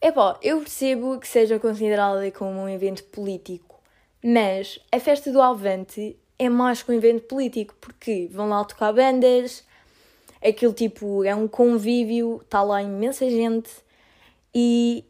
Epá, 0.00 0.38
eu 0.42 0.58
percebo 0.58 1.18
que 1.18 1.26
seja 1.26 1.58
considerada 1.58 2.30
como 2.30 2.60
um 2.60 2.68
evento 2.68 3.04
político, 3.04 3.80
mas 4.22 4.78
a 4.92 5.00
festa 5.00 5.32
do 5.32 5.40
Alvante 5.40 6.16
é 6.38 6.48
mais 6.48 6.82
que 6.82 6.90
um 6.90 6.94
evento 6.94 7.26
político, 7.26 7.74
porque 7.80 8.28
vão 8.32 8.48
lá 8.48 8.64
tocar 8.64 8.92
bandas, 8.92 9.64
aquilo 10.44 10.72
tipo 10.72 11.24
é 11.24 11.34
um 11.34 11.48
convívio, 11.48 12.40
está 12.44 12.62
lá 12.62 12.82
imensa 12.82 13.28
gente 13.28 13.70
e 14.54 15.04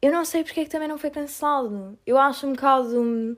eu 0.00 0.12
não 0.12 0.24
sei 0.24 0.42
porque 0.42 0.60
é 0.60 0.64
que 0.64 0.70
também 0.70 0.88
não 0.88 0.98
foi 0.98 1.10
cancelado. 1.10 1.96
Eu 2.04 2.18
acho 2.18 2.46
um 2.46 2.52
bocado 2.52 3.00
um, 3.00 3.36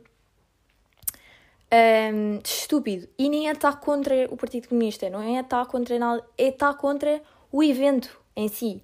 estúpido. 2.43 3.09
E 3.19 3.29
nem 3.29 3.49
é 3.49 3.53
estar 3.53 3.79
contra 3.81 4.27
o 4.31 4.37
Partido 4.37 4.69
Comunista, 4.69 5.11
não 5.11 5.23
é 5.23 5.41
estar 5.41 5.65
contra 5.67 5.99
nada, 5.99 6.25
é 6.39 6.49
estar 6.49 6.75
contra 6.75 7.23
o 7.53 7.63
evento 7.63 8.19
em 8.35 8.49
si. 8.49 8.83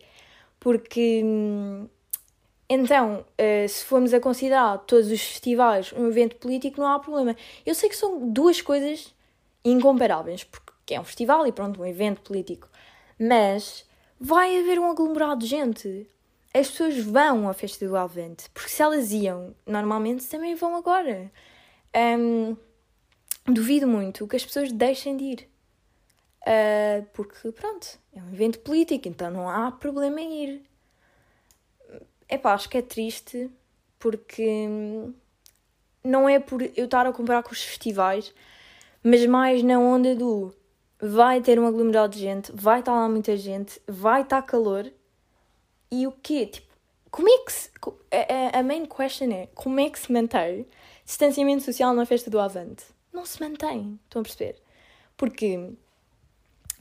Porque 0.59 1.23
hum, 1.25 1.89
então, 2.73 3.25
uh, 3.25 3.69
se 3.69 3.85
formos 3.85 4.15
a 4.15 4.21
considerar 4.21 4.79
todos 4.87 5.11
os 5.11 5.21
festivais 5.21 5.93
um 5.93 6.07
evento 6.07 6.37
político, 6.37 6.81
não 6.81 6.87
há 6.87 7.01
problema. 7.01 7.35
Eu 7.67 7.75
sei 7.75 7.89
que 7.89 7.97
são 7.97 8.31
duas 8.31 8.63
coisas 8.63 9.13
incomparáveis, 9.65 10.45
porque 10.45 10.95
é 10.95 11.01
um 11.01 11.05
festival 11.05 11.45
e 11.49 11.51
pronto, 11.53 11.83
um 11.83 11.85
evento 11.85 12.21
político. 12.21 12.69
Mas 13.19 13.85
vai 14.21 14.57
haver 14.57 14.79
um 14.79 14.89
aglomerado 14.89 15.41
de 15.41 15.49
gente. 15.49 16.09
As 16.55 16.71
pessoas 16.71 16.97
vão 16.99 17.49
à 17.49 17.53
festa 17.53 17.89
do 17.89 17.97
Avente, 17.97 18.49
porque 18.51 18.71
se 18.71 18.81
elas 18.81 19.11
iam 19.11 19.53
normalmente, 19.67 20.25
também 20.29 20.55
vão 20.55 20.77
agora. 20.77 21.29
Um, 21.97 22.57
duvido 23.47 23.89
muito 23.89 24.29
que 24.29 24.37
as 24.37 24.45
pessoas 24.47 24.71
deixem 24.71 25.17
de 25.17 25.25
ir. 25.25 25.49
Uh, 26.43 27.05
porque, 27.13 27.51
pronto, 27.51 27.99
é 28.15 28.23
um 28.23 28.33
evento 28.33 28.61
político, 28.61 29.09
então 29.09 29.29
não 29.29 29.49
há 29.51 29.73
problema 29.73 30.21
em 30.21 30.45
ir. 30.45 30.70
É 32.31 32.39
pá, 32.39 32.55
acho 32.55 32.69
que 32.69 32.79
é 32.79 32.83
triste 32.83 33.51
porque 33.99 34.69
não 36.03 36.29
é 36.29 36.39
por 36.39 36.63
eu 36.63 36.85
estar 36.85 37.05
a 37.05 37.13
comparar 37.13 37.43
com 37.43 37.51
os 37.51 37.63
festivais, 37.63 38.33
mas 39.03 39.27
mais 39.27 39.65
na 39.65 39.81
onda 39.81 40.15
do 40.15 40.55
vai 41.03 41.41
ter 41.41 41.59
um 41.59 41.67
aglomerado 41.67 42.15
de 42.15 42.21
gente, 42.21 42.53
vai 42.55 42.81
estar 42.81 42.93
lá 42.93 43.09
muita 43.09 43.37
gente, 43.37 43.83
vai 43.87 44.23
estar 44.23 44.43
calor 44.43 44.91
e 45.91 46.07
o 46.07 46.13
quê? 46.23 46.47
Tipo, 46.47 46.73
como 47.11 47.29
é 47.29 47.39
que 47.39 47.53
se. 47.53 47.69
A, 48.53 48.63
main 48.63 48.87
question 48.87 49.33
é 49.33 49.49
como 49.53 49.81
é 49.81 49.91
que 49.91 49.99
se 49.99 50.13
mantém 50.13 50.67
distanciamento 51.05 51.65
social 51.65 51.93
na 51.93 52.07
festa 52.07 52.31
do 52.31 52.39
Avante? 52.39 52.85
Não 53.13 53.27
se 53.27 53.43
mantém, 53.43 53.99
estão 54.05 54.21
a 54.21 54.23
perceber? 54.23 54.57
Porque 55.17 55.73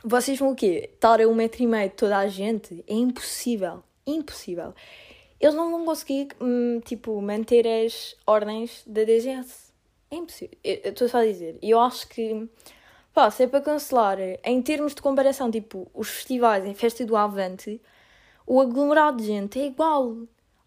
vocês 0.03 0.38
vão 0.38 0.51
o 0.51 0.56
quê? 0.56 0.91
Estar 0.94 1.20
a 1.20 1.27
um 1.27 1.34
metro 1.34 1.63
e 1.63 1.68
meio 1.68 1.89
de 1.89 1.96
toda 1.96 2.20
a 2.20 2.27
gente? 2.27 2.84
É 2.88 2.94
impossível. 2.94 3.84
Impossível 4.06 4.75
eles 5.39 5.55
não 5.55 5.72
vão 5.72 5.86
conseguir, 5.86 6.29
hum, 6.41 6.81
tipo, 6.84 7.22
manter 7.22 7.65
as 7.65 8.15
ordens 8.27 8.84
da 8.86 9.03
DGS. 9.03 9.72
É 10.12 10.15
impossível. 10.15 10.58
Estou 10.63 11.08
só 11.08 11.19
a 11.19 11.25
dizer. 11.25 11.58
E 11.62 11.69
eu 11.69 11.79
acho 11.79 12.08
que, 12.10 12.50
pá, 13.13 13.31
se 13.31 13.43
é 13.43 13.48
para 13.48 13.62
cancelar, 13.62 14.17
em 14.43 14.62
termos 14.62 14.93
de 14.93 15.01
comparação, 15.01 15.50
tipo, 15.50 15.89
os 15.93 16.10
festivais 16.10 16.65
em 16.65 16.74
Festa 16.74 17.05
do 17.05 17.15
Avante, 17.15 17.81
o 18.46 18.60
aglomerado 18.60 19.17
de 19.17 19.27
gente 19.27 19.60
é 19.60 19.65
igual. 19.65 20.17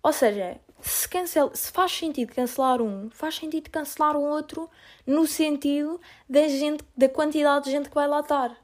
Ou 0.03 0.13
seja, 0.13 0.59
se, 0.81 1.09
cancela, 1.09 1.55
se 1.55 1.71
faz 1.71 1.93
sentido 1.93 2.33
cancelar 2.35 2.81
um, 2.81 3.11
faz 3.11 3.35
sentido 3.35 3.71
cancelar 3.71 4.17
um 4.17 4.23
outro 4.23 4.71
no 5.07 5.27
sentido 5.27 6.01
da 6.29 6.49
gente, 6.49 6.85
da 6.97 7.09
quantidade 7.09 7.67
de 7.67 7.73
gente 7.73 7.89
que 7.89 7.95
vai 7.95 8.09
lá 8.09 8.21
estar. 8.21 8.57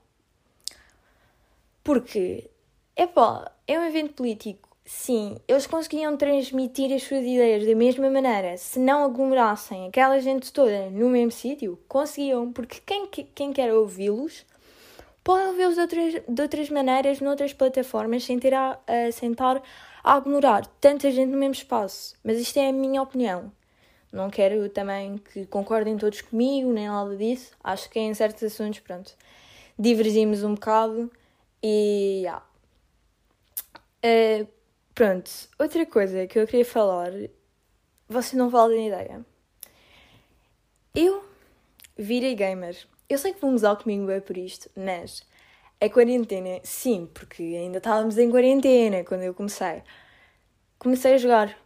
Porque, 1.84 2.50
é 2.96 3.06
pá, 3.06 3.52
é 3.66 3.78
um 3.78 3.84
evento 3.84 4.14
político 4.14 4.67
Sim, 4.90 5.36
eles 5.46 5.66
conseguiam 5.66 6.16
transmitir 6.16 6.90
as 6.94 7.02
suas 7.02 7.20
ideias 7.20 7.66
da 7.66 7.74
mesma 7.74 8.08
maneira 8.08 8.56
se 8.56 8.78
não 8.78 9.04
aglomerassem 9.04 9.86
aquela 9.86 10.18
gente 10.18 10.50
toda 10.50 10.88
no 10.88 11.10
mesmo 11.10 11.30
sítio. 11.30 11.78
Conseguiam, 11.86 12.50
porque 12.50 12.80
quem, 12.86 13.06
quem 13.06 13.52
quer 13.52 13.70
ouvi-los 13.70 14.46
pode 15.22 15.46
ouvi-los 15.48 15.74
de 15.74 15.80
outras, 15.82 16.14
de 16.26 16.40
outras 16.42 16.70
maneiras, 16.70 17.20
noutras 17.20 17.52
plataformas, 17.52 18.24
sem 18.24 18.38
ter 18.38 18.54
a, 18.54 18.78
a 18.86 19.12
sentar 19.12 19.62
a 20.02 20.14
aglomerar 20.14 20.66
tanta 20.80 21.10
gente 21.10 21.32
no 21.32 21.36
mesmo 21.36 21.52
espaço. 21.52 22.16
Mas 22.24 22.38
isto 22.38 22.56
é 22.58 22.70
a 22.70 22.72
minha 22.72 23.02
opinião. 23.02 23.52
Não 24.10 24.30
quero 24.30 24.70
também 24.70 25.18
que 25.18 25.44
concordem 25.44 25.98
todos 25.98 26.22
comigo, 26.22 26.72
nem 26.72 26.88
nada 26.88 27.14
disso. 27.14 27.52
Acho 27.62 27.90
que 27.90 28.00
em 28.00 28.14
certos 28.14 28.42
assuntos, 28.42 28.80
pronto, 28.80 29.14
divergimos 29.78 30.42
um 30.42 30.54
bocado 30.54 31.12
e. 31.62 32.22
Yeah. 32.22 32.42
Uh, 34.02 34.57
Pronto, 34.98 35.30
outra 35.60 35.86
coisa 35.86 36.26
que 36.26 36.36
eu 36.36 36.44
queria 36.44 36.64
falar, 36.64 37.12
vocês 38.08 38.32
não 38.32 38.50
fazem 38.50 38.88
ideia. 38.88 39.24
Eu 40.92 41.22
virei 41.96 42.34
gamer. 42.34 42.76
Eu 43.08 43.16
sei 43.16 43.32
que 43.32 43.40
vão 43.40 43.54
usar 43.54 43.76
comigo 43.76 44.10
é 44.10 44.18
por 44.18 44.36
isto, 44.36 44.68
mas 44.74 45.22
a 45.80 45.88
quarentena, 45.88 46.58
sim, 46.64 47.08
porque 47.14 47.44
ainda 47.44 47.78
estávamos 47.78 48.18
em 48.18 48.28
quarentena 48.28 49.04
quando 49.04 49.22
eu 49.22 49.32
comecei. 49.32 49.84
Comecei 50.80 51.14
a 51.14 51.18
jogar. 51.18 51.56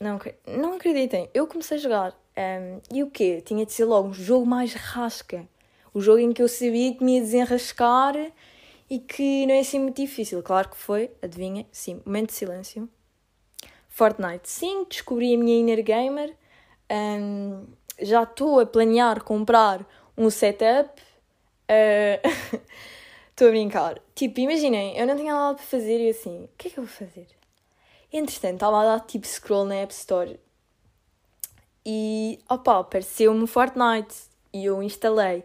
Não, 0.00 0.18
não 0.44 0.74
acreditem, 0.74 1.30
eu 1.32 1.46
comecei 1.46 1.76
a 1.76 1.80
jogar. 1.80 2.20
Um, 2.36 2.80
e 2.92 3.04
o 3.04 3.10
quê? 3.12 3.40
Tinha 3.42 3.64
de 3.64 3.72
ser 3.72 3.84
logo 3.84 4.08
um 4.08 4.12
jogo 4.12 4.44
mais 4.44 4.74
rasca. 4.74 5.48
O 5.94 6.00
jogo 6.00 6.18
em 6.18 6.32
que 6.32 6.42
eu 6.42 6.48
sabia 6.48 6.92
que 6.96 7.04
me 7.04 7.14
ia 7.14 7.20
desenrascar 7.20 8.16
e 8.88 8.98
que 8.98 9.46
não 9.46 9.54
é 9.54 9.60
assim 9.60 9.78
muito 9.78 9.96
difícil. 9.96 10.42
Claro 10.42 10.68
que 10.68 10.76
foi, 10.76 11.10
adivinha, 11.22 11.66
sim, 11.72 12.02
momento 12.04 12.28
de 12.28 12.34
silêncio. 12.34 12.88
Fortnite, 13.88 14.48
sim, 14.48 14.84
descobri 14.88 15.34
a 15.34 15.38
minha 15.38 15.58
inner 15.58 15.82
gamer. 15.82 16.34
Um, 16.90 17.66
já 18.00 18.22
estou 18.22 18.60
a 18.60 18.66
planear 18.66 19.22
comprar 19.22 19.86
um 20.16 20.30
setup. 20.30 21.00
Estou 23.30 23.46
uh, 23.46 23.50
a 23.50 23.52
brincar. 23.52 23.98
Tipo, 24.14 24.40
imaginem, 24.40 24.98
eu 24.98 25.06
não 25.06 25.16
tinha 25.16 25.32
nada 25.32 25.54
para 25.54 25.64
fazer 25.64 26.06
e 26.06 26.10
assim, 26.10 26.44
o 26.44 26.50
que 26.58 26.68
é 26.68 26.70
que 26.70 26.78
eu 26.78 26.84
vou 26.84 26.92
fazer? 26.92 27.26
Entretanto, 28.12 28.54
estava 28.54 28.82
a 28.82 28.84
dar 28.84 29.06
tipo 29.06 29.26
scroll 29.26 29.64
na 29.64 29.76
App 29.76 29.92
Store 29.94 30.38
e 31.84 32.38
opa, 32.48 32.80
apareceu-me 32.80 33.46
Fortnite 33.46 34.14
e 34.52 34.66
eu 34.66 34.82
instalei. 34.82 35.44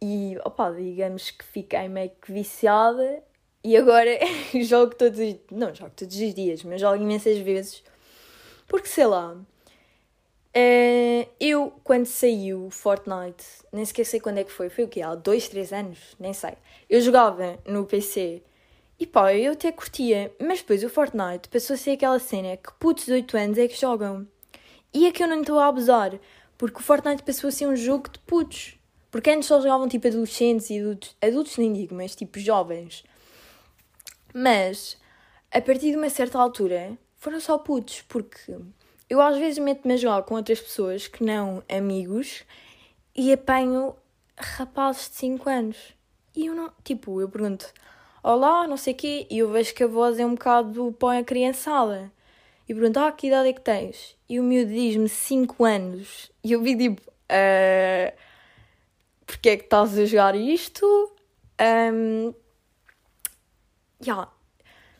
E, 0.00 0.36
opa, 0.44 0.70
digamos 0.72 1.30
que 1.30 1.44
fiquei 1.44 1.88
meio 1.88 2.10
que 2.10 2.32
viciada 2.32 3.22
e 3.64 3.76
agora 3.76 4.10
jogo 4.62 4.94
todos 4.94 5.18
os... 5.18 5.36
Não, 5.50 5.74
jogo 5.74 5.92
todos 5.96 6.16
os 6.16 6.34
dias, 6.34 6.62
mas 6.62 6.80
jogo 6.80 7.02
imensas 7.02 7.38
vezes. 7.38 7.82
Porque, 8.68 8.88
sei 8.88 9.06
lá, 9.06 9.36
Uh, 10.56 11.28
eu, 11.38 11.70
quando 11.84 12.06
saiu 12.06 12.70
Fortnite, 12.70 13.44
nem 13.70 13.84
sequer 13.84 14.06
sei 14.06 14.18
quando 14.18 14.38
é 14.38 14.44
que 14.44 14.50
foi, 14.50 14.70
foi 14.70 14.84
o 14.84 14.88
quê? 14.88 15.02
Há 15.02 15.14
dois, 15.14 15.46
três 15.48 15.70
anos? 15.70 16.16
Nem 16.18 16.32
sei. 16.32 16.54
Eu 16.88 16.98
jogava 17.02 17.58
no 17.66 17.84
PC 17.84 18.42
e 18.98 19.06
pá, 19.06 19.34
eu 19.34 19.52
até 19.52 19.70
curtia, 19.70 20.34
mas 20.40 20.60
depois 20.60 20.82
o 20.82 20.88
Fortnite 20.88 21.50
passou 21.50 21.74
a 21.74 21.76
ser 21.76 21.90
aquela 21.90 22.18
cena 22.18 22.56
que 22.56 22.72
putos 22.80 23.04
de 23.04 23.12
8 23.12 23.36
anos 23.36 23.58
é 23.58 23.68
que 23.68 23.78
jogam. 23.78 24.26
E 24.94 25.06
é 25.06 25.12
que 25.12 25.22
eu 25.22 25.28
não 25.28 25.42
estou 25.42 25.58
a 25.58 25.66
abusar, 25.66 26.18
porque 26.56 26.78
o 26.78 26.82
Fortnite 26.82 27.22
passou 27.22 27.48
a 27.48 27.50
ser 27.50 27.66
um 27.66 27.76
jogo 27.76 28.08
de 28.08 28.18
putos. 28.20 28.75
Porque 29.16 29.30
antes 29.30 29.48
só 29.48 29.58
jogavam 29.62 29.88
tipo 29.88 30.06
adolescentes 30.06 30.68
e 30.68 30.78
adultos, 30.78 31.16
adultos 31.22 31.56
nem 31.56 31.72
digo, 31.72 31.94
mas 31.94 32.14
tipo 32.14 32.38
jovens. 32.38 33.02
Mas 34.34 34.98
a 35.50 35.58
partir 35.58 35.92
de 35.92 35.96
uma 35.96 36.10
certa 36.10 36.38
altura 36.38 36.98
foram 37.14 37.40
só 37.40 37.56
putos, 37.56 38.02
porque 38.02 38.54
eu 39.08 39.22
às 39.22 39.38
vezes 39.38 39.56
meto-me 39.56 39.94
a 39.94 39.96
jogar 39.96 40.22
com 40.24 40.34
outras 40.34 40.60
pessoas 40.60 41.08
que 41.08 41.24
não 41.24 41.62
amigos 41.66 42.44
e 43.14 43.32
apanho 43.32 43.96
rapazes 44.36 45.08
de 45.08 45.16
5 45.16 45.48
anos. 45.48 45.78
E 46.34 46.44
eu 46.44 46.54
não, 46.54 46.70
tipo, 46.84 47.18
eu 47.18 47.30
pergunto, 47.30 47.72
olá, 48.22 48.68
não 48.68 48.76
sei 48.76 48.92
o 48.92 48.96
quê, 48.96 49.26
e 49.30 49.38
eu 49.38 49.48
vejo 49.48 49.74
que 49.74 49.84
a 49.84 49.86
voz 49.86 50.18
é 50.18 50.26
um 50.26 50.34
bocado 50.34 50.94
põe 50.98 51.16
a 51.16 51.24
criançada. 51.24 52.12
E 52.68 52.74
pergunto, 52.74 52.98
ah, 52.98 53.10
que 53.10 53.28
idade 53.28 53.48
é 53.48 53.52
que 53.54 53.62
tens? 53.62 54.14
E 54.28 54.38
o 54.38 54.42
miúdo 54.42 54.74
diz-me 54.74 55.08
5 55.08 55.64
anos. 55.64 56.30
E 56.44 56.52
eu 56.52 56.60
vi 56.60 56.76
tipo, 56.76 57.00
uh, 57.00 58.25
porque 59.26 59.50
é 59.50 59.56
que 59.56 59.64
estás 59.64 59.98
a 59.98 60.04
jogar 60.04 60.36
isto? 60.36 60.86
Um, 61.60 62.32
yeah. 64.02 64.30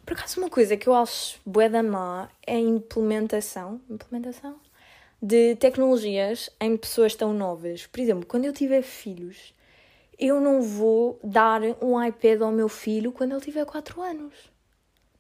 Por 0.05 0.13
acaso, 0.15 0.41
uma 0.41 0.51
coisa 0.51 0.77
que 0.77 0.89
eu 0.89 0.95
acho 0.95 1.41
bué 1.47 1.69
da 1.69 1.83
má 1.83 2.29
é 2.47 2.57
a 2.57 2.61
implementação, 2.61 3.81
implementação 3.89 4.57
de 5.23 5.57
tecnologias 5.57 6.51
em 6.61 6.77
pessoas 6.77 7.15
tão 7.15 7.33
novas. 7.33 7.87
Por 7.87 8.01
exemplo, 8.01 8.27
quando 8.27 8.45
eu 8.45 8.53
tiver 8.53 8.83
filhos, 8.83 9.55
eu 10.19 10.41
não 10.41 10.63
vou 10.63 11.19
dar 11.23 11.63
um 11.83 12.03
iPad 12.03 12.43
ao 12.43 12.53
meu 12.53 12.69
filho 12.69 13.13
quando 13.13 13.33
ele 13.33 13.41
tiver 13.41 13.65
4 13.65 14.01
anos. 14.03 14.35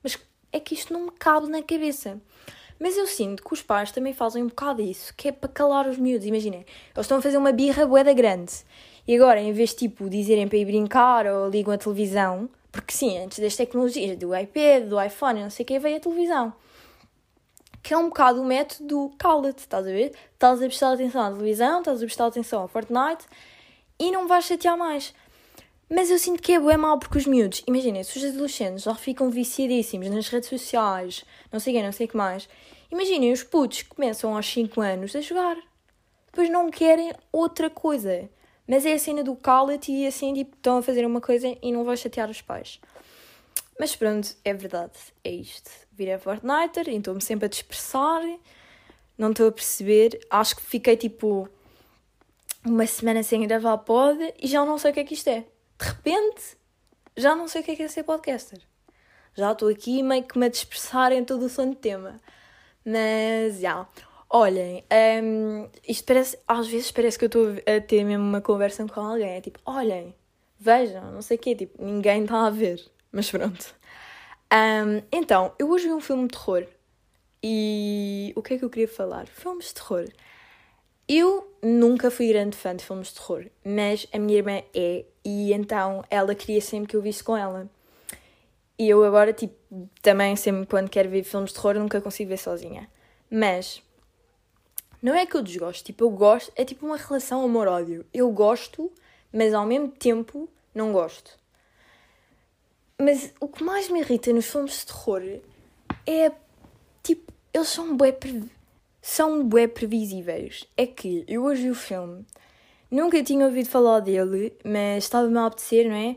Mas 0.03 0.19
é 0.53 0.61
que 0.61 0.75
isto 0.75 0.93
não 0.93 1.07
me 1.07 1.11
cabe 1.13 1.49
na 1.49 1.63
cabeça. 1.63 2.21
Mas 2.79 2.97
eu 2.97 3.07
sinto 3.07 3.43
que 3.43 3.55
os 3.55 3.63
pais 3.63 3.91
também 3.91 4.13
fazem 4.13 4.43
um 4.43 4.49
bocado 4.49 4.83
isso, 4.83 5.15
que 5.17 5.29
é 5.29 5.33
para 5.33 5.49
calar 5.49 5.89
os 5.89 5.97
miúdos. 5.97 6.27
Imaginem, 6.27 6.61
eles 6.61 7.07
estão 7.07 7.19
a 7.19 7.23
fazer 7.23 7.39
uma 7.39 7.53
birra 7.53 7.87
bué 7.87 8.05
da 8.05 8.13
grande 8.13 8.53
e 9.07 9.15
agora, 9.15 9.41
em 9.41 9.53
vez 9.53 9.71
de 9.71 9.77
tipo 9.77 10.09
dizerem 10.11 10.49
para 10.49 10.59
ir 10.59 10.65
brincar 10.65 11.27
ou 11.27 11.49
ligam 11.49 11.73
a 11.73 11.79
televisão, 11.79 12.49
porque 12.73 12.93
sim, 12.93 13.19
antes 13.19 13.39
das 13.39 13.57
tecnologias, 13.57 14.19
do 14.19 14.37
iPad, 14.37 14.85
do 14.89 15.01
iPhone, 15.01 15.43
não 15.43 15.51
sei 15.51 15.65
o 15.65 15.67
que, 15.67 15.79
veio 15.79 15.97
a 15.97 16.01
televisão. 16.01 16.53
Que 17.83 17.95
é 17.95 17.97
um 17.97 18.09
bocado 18.09 18.43
o 18.43 18.45
método 18.45 19.13
cala-te, 19.17 19.61
estás 19.61 19.87
a 19.87 19.91
ver? 19.91 20.13
Estás 20.33 20.61
a 20.61 20.67
prestar 20.67 20.93
atenção 20.93 21.23
à 21.23 21.31
televisão, 21.31 21.79
estás 21.79 22.03
a 22.03 22.05
prestar 22.05 22.27
atenção 22.27 22.63
ao 22.63 22.69
Fortnite 22.69 23.25
e 23.99 24.11
não 24.11 24.27
vais 24.27 24.45
chatear 24.45 24.77
mais. 24.77 25.15
Mas 25.89 26.11
eu 26.11 26.19
sinto 26.19 26.43
que 26.43 26.53
é 26.53 26.59
bem 26.59 26.77
mal 26.77 26.99
porque 26.99 27.17
os 27.17 27.27
miúdos, 27.27 27.63
imaginem, 27.65 28.03
se 28.03 28.19
os 28.19 28.25
adolescentes 28.25 28.83
já 28.83 28.95
ficam 28.97 29.31
viciadíssimos 29.31 30.11
nas 30.11 30.29
redes 30.29 30.49
sociais, 30.49 31.25
não 31.53 31.61
sei 31.61 31.73
o 31.73 31.77
que, 31.77 31.83
não 31.85 31.93
sei 31.93 32.07
o 32.07 32.09
que 32.09 32.17
mais, 32.17 32.49
imaginem 32.91 33.33
os 33.33 33.45
putos 33.45 33.83
que 33.83 33.91
começam 33.91 34.35
aos 34.35 34.47
5 34.47 34.81
anos 34.81 35.15
a 35.15 35.21
jogar. 35.21 35.57
Depois 36.27 36.51
não 36.51 36.71
querem 36.71 37.13
outra 37.31 37.71
coisa. 37.71 38.29
Mas 38.67 38.85
é 38.85 38.95
a 38.95 38.99
cena 38.99 39.23
do 39.23 39.37
cala-te 39.37 39.93
e 39.93 40.07
assim, 40.07 40.35
tipo, 40.35 40.57
estão 40.57 40.79
a 40.79 40.83
fazer 40.83 41.07
uma 41.07 41.21
coisa 41.21 41.57
e 41.63 41.73
não 41.73 41.85
vão 41.85 41.97
chatear 41.97 42.29
os 42.29 42.43
pais. 42.43 42.81
Mas 43.79 43.95
pronto, 43.95 44.35
é 44.45 44.55
verdade, 44.55 44.99
é 45.23 45.31
isto. 45.31 45.71
Virei 45.93 46.19
Fortnite, 46.19 46.81
então 46.81 46.97
estou-me 46.99 47.21
sempre 47.21 47.47
a 47.47 47.49
dispersar, 47.49 48.23
não 49.17 49.31
estou 49.31 49.49
a 49.49 49.53
perceber. 49.53 50.19
Acho 50.31 50.57
que 50.57 50.63
fiquei 50.63 50.97
tipo 50.97 51.49
uma 52.65 52.87
semana 52.87 53.23
sem 53.23 53.47
gravar 53.47 53.79
pod 53.79 54.19
e 54.41 54.47
já 54.47 54.65
não 54.65 54.79
sei 54.79 54.91
o 54.91 54.95
que 54.95 55.01
é 55.01 55.05
que 55.05 55.15
isto 55.15 55.29
é. 55.29 55.45
De 55.79 55.87
repente, 55.87 56.57
já 57.17 57.35
não 57.35 57.47
sei 57.47 57.61
o 57.61 57.65
que 57.65 57.73
é 57.73 57.77
que 57.77 57.83
é 57.83 57.89
ser 57.89 58.03
podcaster. 58.03 58.61
Já 59.35 59.53
estou 59.53 59.69
aqui 59.69 60.03
meio 60.03 60.25
que 60.25 60.39
me 60.39 60.47
a 60.47 60.49
dispersar 60.49 61.13
em 61.13 61.25
todo 61.25 61.45
o 61.45 61.49
som 61.49 61.69
de 61.69 61.77
tema. 61.77 62.19
Mas, 62.85 63.61
já. 63.61 63.87
Olhem, 64.29 64.85
um, 65.23 65.69
isto 65.87 66.05
parece, 66.05 66.39
às 66.49 66.67
vezes 66.67 66.91
parece 66.91 67.19
que 67.19 67.25
eu 67.25 67.29
estou 67.29 67.49
a 67.67 67.81
ter 67.81 68.05
mesmo 68.05 68.25
uma 68.25 68.41
conversa 68.41 68.85
com 68.87 69.01
alguém. 69.01 69.37
É 69.37 69.41
tipo, 69.41 69.61
olhem, 69.65 70.15
vejam, 70.59 71.13
não 71.13 71.23
sei 71.23 71.37
o 71.37 71.41
quê, 71.41 71.55
tipo, 71.55 71.83
ninguém 71.83 72.23
está 72.23 72.47
a 72.47 72.51
ver. 72.51 72.85
Mas 73.13 73.31
pronto. 73.31 73.75
Um, 74.53 75.03
então, 75.13 75.53
eu 75.59 75.71
hoje 75.71 75.87
vi 75.87 75.93
um 75.93 76.01
filme 76.01 76.25
de 76.25 76.33
terror. 76.33 76.67
E 77.43 78.33
o 78.35 78.43
que 78.43 78.55
é 78.55 78.59
que 78.59 78.65
eu 78.65 78.71
queria 78.71 78.89
falar? 78.89 79.27
Filmes 79.29 79.67
de 79.67 79.75
terror. 79.75 80.09
Eu 81.09 81.57
nunca 81.63 82.11
fui 82.11 82.29
grande 82.29 82.57
fã 82.57 82.75
de 82.75 82.85
filmes 82.85 83.09
de 83.09 83.15
terror, 83.15 83.47
mas 83.65 84.09
a 84.13 84.19
minha 84.19 84.39
irmã 84.39 84.61
é, 84.75 85.05
e 85.25 85.53
então 85.53 86.05
ela 86.11 86.35
queria 86.35 86.61
sempre 86.61 86.89
que 86.89 86.97
eu 86.97 87.03
visse 87.03 87.23
com 87.23 87.37
ela. 87.37 87.71
E 88.77 88.89
eu 88.89 89.05
agora, 89.05 89.33
tipo, 89.33 89.55
também 90.03 90.35
sempre 90.35 90.67
quando 90.67 90.91
quero 90.91 91.09
ver 91.09 91.23
filmes 91.23 91.51
de 91.51 91.57
terror, 91.57 91.75
nunca 91.75 92.01
consigo 92.01 92.31
ver 92.31 92.39
sozinha. 92.39 92.91
Mas 93.31 93.83
não 95.03 95.15
é 95.15 95.27
que 95.27 95.37
eu 95.37 95.43
desgosto, 95.43 95.85
tipo, 95.85 96.05
eu 96.05 96.11
gosto, 96.11 96.53
é 96.57 96.65
tipo 96.65 96.87
uma 96.87 96.97
relação 96.97 97.45
amor-ódio. 97.45 98.05
Eu 98.13 98.31
gosto, 98.31 98.91
mas 99.33 99.53
ao 99.55 99.67
mesmo 99.67 99.89
tempo 99.89 100.49
não 100.75 100.93
gosto. 100.93 101.39
Mas 102.99 103.33
o 103.41 103.49
que 103.49 103.63
mais 103.63 103.89
me 103.89 104.01
irrita 104.01 104.33
nos 104.33 104.47
filmes 104.47 104.79
de 104.81 104.87
terror 104.87 105.23
é, 106.07 106.33
tipo, 107.03 107.33
eles 107.53 107.69
são 107.69 107.97
bué, 107.97 108.17
são 109.03 109.45
bué 109.45 109.67
previsíveis. 109.67 110.67
É 110.77 110.87
que 110.87 111.25
eu 111.29 111.45
hoje 111.45 111.65
vi 111.65 111.71
o 111.71 111.75
filme, 111.75 112.25
nunca 112.91 113.23
tinha 113.23 113.45
ouvido 113.45 113.69
falar 113.69 114.01
dele, 114.01 114.57
mas 114.65 115.05
estava-me 115.05 115.39
a 115.39 115.47
apetecer, 115.47 115.89
não 115.89 115.97
é? 115.97 116.17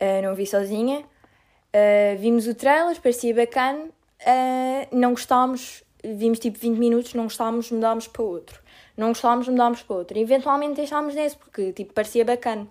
Uh, 0.00 0.22
não 0.22 0.34
vi 0.34 0.46
sozinha. 0.46 1.00
Uh, 1.00 2.18
vimos 2.18 2.46
o 2.46 2.54
trailer, 2.54 3.00
parecia 3.00 3.34
bacana. 3.34 3.88
Uh, 4.20 4.96
não 4.96 5.10
gostámos, 5.10 5.82
vimos 6.04 6.38
tipo 6.38 6.58
20 6.58 6.78
minutos, 6.78 7.14
não 7.14 7.24
gostávamos, 7.24 7.70
mudámos 7.70 8.06
para 8.06 8.22
outro. 8.22 8.60
Não 8.96 9.08
gostávamos, 9.08 9.48
mudámos 9.48 9.82
para 9.82 9.96
outro. 9.96 10.18
eventualmente 10.18 10.74
deixámos 10.74 11.14
nesse, 11.14 11.36
porque 11.36 11.72
tipo, 11.72 11.92
parecia 11.92 12.24
bacana. 12.24 12.68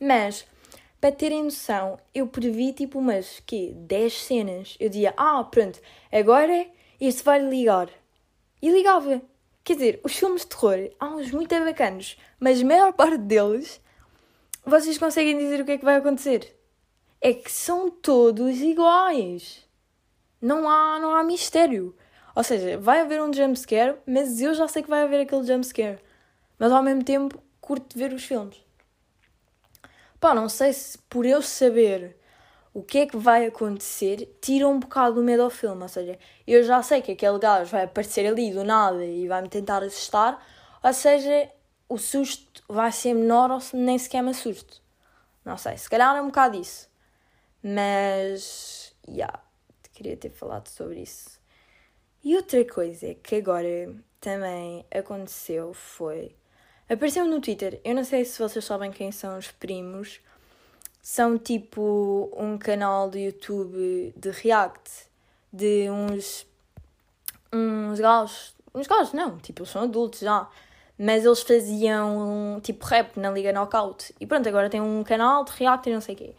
Mas, 0.00 0.46
para 1.00 1.12
terem 1.12 1.44
noção, 1.44 1.98
eu 2.14 2.26
previ 2.26 2.72
tipo 2.72 2.98
umas 2.98 3.42
quê? 3.46 3.72
10 3.74 4.22
cenas. 4.22 4.76
Eu 4.78 4.88
dizia, 4.88 5.14
ah, 5.16 5.42
pronto, 5.44 5.80
agora 6.12 6.66
este 7.00 7.22
vai 7.22 7.40
ligar. 7.40 7.88
E 8.62 8.70
ligava. 8.70 9.20
Quer 9.62 9.74
dizer, 9.74 10.00
os 10.04 10.14
filmes 10.14 10.42
de 10.42 10.48
terror, 10.48 10.90
há 11.00 11.08
uns 11.08 11.30
muito 11.30 11.54
bacanos, 11.58 12.18
mas 12.38 12.60
a 12.60 12.64
maior 12.64 12.92
parte 12.92 13.18
deles, 13.18 13.80
vocês 14.64 14.98
conseguem 14.98 15.38
dizer 15.38 15.60
o 15.60 15.64
que 15.64 15.72
é 15.72 15.78
que 15.78 15.84
vai 15.84 15.96
acontecer. 15.96 16.54
É 17.20 17.32
que 17.32 17.50
são 17.50 17.90
todos 17.90 18.60
iguais. 18.60 19.64
Não 20.40 20.68
há, 20.68 20.98
não 21.00 21.14
há 21.14 21.24
mistério. 21.24 21.96
Ou 22.34 22.42
seja, 22.42 22.78
vai 22.78 23.00
haver 23.00 23.22
um 23.22 23.32
jumpscare, 23.32 23.96
mas 24.06 24.40
eu 24.40 24.54
já 24.54 24.66
sei 24.66 24.82
que 24.82 24.90
vai 24.90 25.02
haver 25.02 25.20
aquele 25.20 25.46
jumpscare. 25.46 25.98
Mas 26.58 26.72
ao 26.72 26.82
mesmo 26.82 27.04
tempo, 27.04 27.40
curto 27.60 27.96
ver 27.96 28.12
os 28.12 28.24
filmes. 28.24 28.56
Pá, 30.20 30.34
não 30.34 30.48
sei 30.48 30.72
se 30.72 30.98
por 30.98 31.26
eu 31.26 31.42
saber 31.42 32.16
o 32.72 32.82
que 32.82 32.98
é 32.98 33.06
que 33.06 33.16
vai 33.16 33.46
acontecer 33.46 34.36
tira 34.42 34.66
um 34.68 34.80
bocado 34.80 35.20
o 35.20 35.24
medo 35.24 35.42
ao 35.42 35.50
filme. 35.50 35.82
Ou 35.82 35.88
seja, 35.88 36.18
eu 36.46 36.62
já 36.64 36.82
sei 36.82 37.00
que 37.02 37.12
aquele 37.12 37.38
gajo 37.38 37.70
vai 37.70 37.84
aparecer 37.84 38.26
ali 38.26 38.52
do 38.52 38.64
nada 38.64 39.04
e 39.04 39.28
vai 39.28 39.42
me 39.42 39.48
tentar 39.48 39.82
assustar. 39.82 40.44
Ou 40.82 40.92
seja, 40.92 41.50
o 41.88 41.98
susto 41.98 42.62
vai 42.68 42.90
ser 42.90 43.14
menor 43.14 43.50
ou 43.50 43.60
nem 43.74 43.98
sequer 43.98 44.22
me 44.22 44.30
assusto. 44.30 44.82
Não 45.44 45.56
sei, 45.56 45.76
se 45.76 45.88
calhar 45.88 46.16
é 46.16 46.22
um 46.22 46.26
bocado 46.26 46.56
isso. 46.58 46.88
Mas, 47.62 48.94
já, 49.06 49.14
yeah, 49.14 49.42
queria 49.92 50.16
ter 50.16 50.30
falado 50.30 50.68
sobre 50.68 51.00
isso. 51.00 51.33
E 52.24 52.34
outra 52.36 52.64
coisa 52.64 53.14
que 53.22 53.36
agora 53.36 53.94
também 54.18 54.82
aconteceu 54.90 55.74
foi. 55.74 56.34
Apareceu 56.88 57.26
no 57.26 57.38
Twitter, 57.38 57.78
eu 57.84 57.94
não 57.94 58.02
sei 58.02 58.24
se 58.24 58.38
vocês 58.38 58.64
sabem 58.64 58.90
quem 58.90 59.12
são 59.12 59.36
os 59.36 59.50
primos. 59.50 60.20
São 61.02 61.36
tipo 61.36 62.30
um 62.34 62.56
canal 62.56 63.10
do 63.10 63.18
YouTube 63.18 64.14
de 64.16 64.30
React 64.30 64.90
de 65.52 65.90
uns. 65.90 66.46
uns 67.52 68.00
gajos. 68.00 68.54
Uns 68.74 68.86
gajos 68.86 69.12
não, 69.12 69.36
tipo, 69.38 69.60
eles 69.60 69.70
são 69.70 69.82
adultos 69.82 70.20
já. 70.20 70.48
Mas 70.98 71.26
eles 71.26 71.42
faziam 71.42 72.58
tipo 72.62 72.86
rap 72.86 73.18
na 73.18 73.30
Liga 73.30 73.52
Knockout. 73.52 74.14
E 74.18 74.26
pronto, 74.26 74.48
agora 74.48 74.70
tem 74.70 74.80
um 74.80 75.04
canal 75.04 75.44
de 75.44 75.52
React 75.52 75.90
e 75.90 75.92
não 75.92 76.00
sei 76.00 76.14
o 76.14 76.18
quê. 76.18 76.34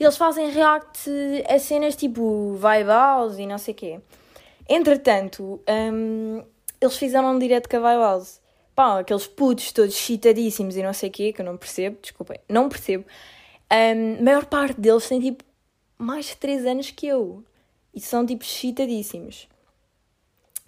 E 0.00 0.02
eles 0.02 0.16
fazem 0.16 0.50
React 0.50 1.10
a 1.46 1.58
cenas 1.58 1.94
tipo 1.94 2.54
Vibe 2.54 2.88
House 2.88 3.38
e 3.38 3.46
não 3.46 3.58
sei 3.58 3.74
o 3.74 3.76
quê. 3.76 4.00
Entretanto, 4.68 5.60
um, 5.68 6.42
eles 6.80 6.96
fizeram 6.96 7.34
um 7.34 7.38
direto 7.38 7.68
com 7.68 7.76
a 7.76 7.94
House. 7.94 8.40
Pá, 8.74 9.00
aqueles 9.00 9.26
putos 9.26 9.72
todos 9.72 9.94
chitadíssimos 9.94 10.76
e 10.76 10.82
não 10.82 10.92
sei 10.92 11.08
o 11.08 11.12
quê, 11.12 11.32
que 11.32 11.40
eu 11.40 11.46
não 11.46 11.56
percebo, 11.56 11.98
desculpem, 12.00 12.38
não 12.48 12.68
percebo. 12.68 13.04
Um, 13.72 14.18
a 14.18 14.22
maior 14.22 14.46
parte 14.46 14.80
deles 14.80 15.08
tem 15.08 15.20
tipo 15.20 15.44
mais 15.96 16.26
de 16.26 16.36
3 16.36 16.66
anos 16.66 16.90
que 16.90 17.06
eu. 17.06 17.42
E 17.94 18.00
são 18.00 18.26
tipo 18.26 18.44
chitadíssimos. 18.44 19.48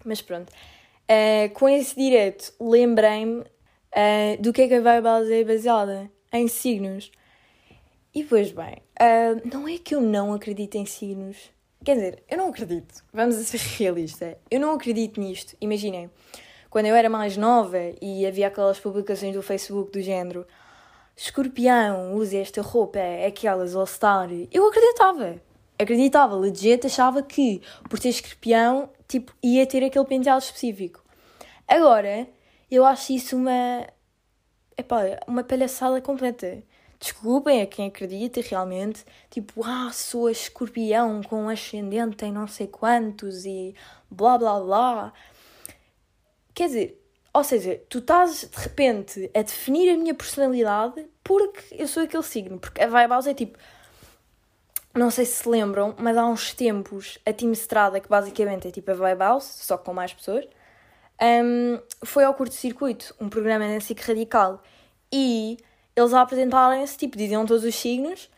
Mas 0.04 0.22
pronto. 0.22 0.50
Uh, 0.50 1.52
com 1.52 1.68
esse 1.68 1.94
direto, 1.94 2.54
lembrei-me 2.58 3.40
uh, 3.40 4.40
do 4.40 4.52
que 4.52 4.62
é 4.62 4.68
que 4.68 4.74
a 4.74 4.80
Vibe 4.80 5.32
é 5.32 5.44
baseada. 5.44 6.10
Em 6.32 6.48
signos. 6.48 7.10
E 8.14 8.24
pois 8.24 8.50
bem, 8.52 8.76
uh, 9.00 9.48
não 9.52 9.68
é 9.68 9.76
que 9.76 9.94
eu 9.94 10.00
não 10.00 10.32
acredito 10.32 10.76
em 10.76 10.86
signos 10.86 11.50
Quer 11.84 11.94
dizer, 11.94 12.22
eu 12.28 12.36
não 12.36 12.48
acredito. 12.48 13.04
Vamos 13.12 13.36
a 13.36 13.42
ser 13.42 13.58
realista. 13.78 14.38
Eu 14.50 14.60
não 14.60 14.72
acredito 14.72 15.20
nisto. 15.20 15.56
Imaginem, 15.60 16.10
quando 16.70 16.86
eu 16.86 16.94
era 16.94 17.08
mais 17.08 17.36
nova 17.36 17.78
e 18.00 18.26
havia 18.26 18.48
aquelas 18.48 18.78
publicações 18.78 19.34
do 19.34 19.42
Facebook 19.42 19.92
do 19.92 20.02
género 20.02 20.46
escorpião, 21.16 22.14
usa 22.14 22.38
esta 22.38 22.62
roupa, 22.62 22.98
aquelas 23.26 23.74
all-star. 23.74 24.28
Eu 24.52 24.68
acreditava. 24.68 25.40
Acreditava, 25.78 26.36
legit, 26.36 26.86
achava 26.86 27.22
que 27.22 27.62
por 27.88 27.98
ser 27.98 28.08
escorpião, 28.08 28.90
tipo, 29.06 29.32
ia 29.42 29.66
ter 29.66 29.84
aquele 29.84 30.04
penteado 30.04 30.42
específico. 30.42 31.02
Agora, 31.66 32.26
eu 32.70 32.84
acho 32.84 33.12
isso 33.12 33.36
uma. 33.36 33.86
Epá, 34.76 35.20
uma 35.26 35.42
palhaçada 35.42 36.00
completa. 36.00 36.62
Desculpem 37.00 37.62
a 37.62 37.66
quem 37.66 37.86
acredita 37.88 38.40
realmente, 38.40 39.04
tipo, 39.30 39.62
ah, 39.64 39.90
sou 39.92 40.28
escorpião 40.28 41.22
com 41.22 41.48
ascendente 41.48 42.24
em 42.24 42.32
não 42.32 42.48
sei 42.48 42.66
quantos 42.66 43.44
e 43.44 43.74
blá 44.10 44.36
blá 44.36 44.60
blá. 44.60 45.12
Quer 46.52 46.66
dizer, 46.66 47.08
ou 47.32 47.44
seja, 47.44 47.80
tu 47.88 47.98
estás 47.98 48.48
de 48.50 48.60
repente 48.60 49.30
a 49.32 49.42
definir 49.42 49.92
a 49.92 49.96
minha 49.96 50.14
personalidade 50.14 51.06
porque 51.22 51.62
eu 51.72 51.86
sou 51.86 52.02
aquele 52.02 52.22
signo. 52.22 52.58
Porque 52.58 52.82
a 52.82 52.88
Vibe 52.88 53.28
é 53.28 53.34
tipo. 53.34 53.58
Não 54.94 55.10
sei 55.10 55.24
se 55.26 55.42
se 55.42 55.48
lembram, 55.48 55.94
mas 55.98 56.16
há 56.16 56.26
uns 56.26 56.52
tempos 56.52 57.18
a 57.24 57.32
Team 57.32 57.52
Estrada, 57.52 58.00
que 58.00 58.08
basicamente 58.08 58.66
é 58.66 58.70
tipo 58.70 58.90
a 58.90 58.94
Vibe 58.94 59.20
House, 59.20 59.44
só 59.44 59.78
com 59.78 59.92
mais 59.92 60.12
pessoas, 60.12 60.46
um, 61.20 61.80
foi 62.04 62.24
ao 62.24 62.34
curto-circuito, 62.34 63.14
um 63.20 63.28
programa 63.28 63.68
na 63.68 63.80
SIC 63.80 64.00
Radical. 64.00 64.62
E 65.12 65.58
eles 65.98 66.14
apresentarem-se, 66.14 66.96
tipo, 66.96 67.16
diziam 67.16 67.44
todos 67.44 67.64
os 67.64 67.74
signos, 67.74 68.30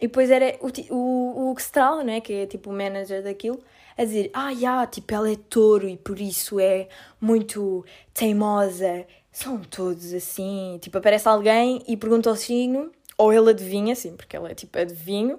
e 0.00 0.06
depois 0.06 0.30
era 0.30 0.56
o, 0.60 0.94
o, 0.94 1.52
o 1.52 1.58
Xtral, 1.58 2.02
né, 2.02 2.20
que 2.20 2.32
é 2.32 2.46
tipo 2.46 2.70
o 2.70 2.72
manager 2.72 3.22
daquilo, 3.22 3.60
a 3.96 4.04
dizer, 4.04 4.30
ah, 4.32 4.50
yeah, 4.50 4.86
tipo, 4.86 5.14
ela 5.14 5.30
é 5.30 5.36
touro 5.36 5.88
e 5.88 5.96
por 5.96 6.18
isso 6.18 6.58
é 6.58 6.88
muito 7.20 7.84
teimosa. 8.14 9.06
São 9.30 9.58
todos 9.60 10.12
assim, 10.12 10.78
tipo, 10.80 10.98
aparece 10.98 11.28
alguém 11.28 11.82
e 11.86 11.96
pergunta 11.96 12.30
o 12.30 12.36
signo, 12.36 12.90
ou 13.16 13.32
ele 13.32 13.50
adivinha, 13.50 13.94
sim, 13.94 14.16
porque 14.16 14.36
ela 14.36 14.50
é 14.50 14.54
tipo 14.54 14.78
adivinho, 14.78 15.38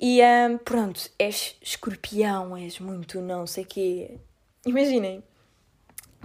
e 0.00 0.20
um, 0.22 0.58
pronto, 0.58 1.10
és 1.18 1.56
escorpião, 1.60 2.56
és 2.56 2.78
muito 2.78 3.20
não 3.20 3.46
sei 3.46 3.64
quê. 3.64 4.18
Imaginem, 4.66 5.22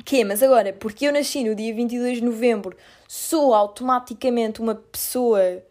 que 0.02 0.24
mas 0.24 0.42
agora, 0.42 0.74
porque 0.74 1.08
eu 1.08 1.14
nasci 1.14 1.44
no 1.44 1.56
dia 1.56 1.74
22 1.74 2.18
de 2.18 2.24
novembro, 2.24 2.76
sou 3.08 3.54
automaticamente 3.54 4.62
uma 4.62 4.76
pessoa 4.76 5.64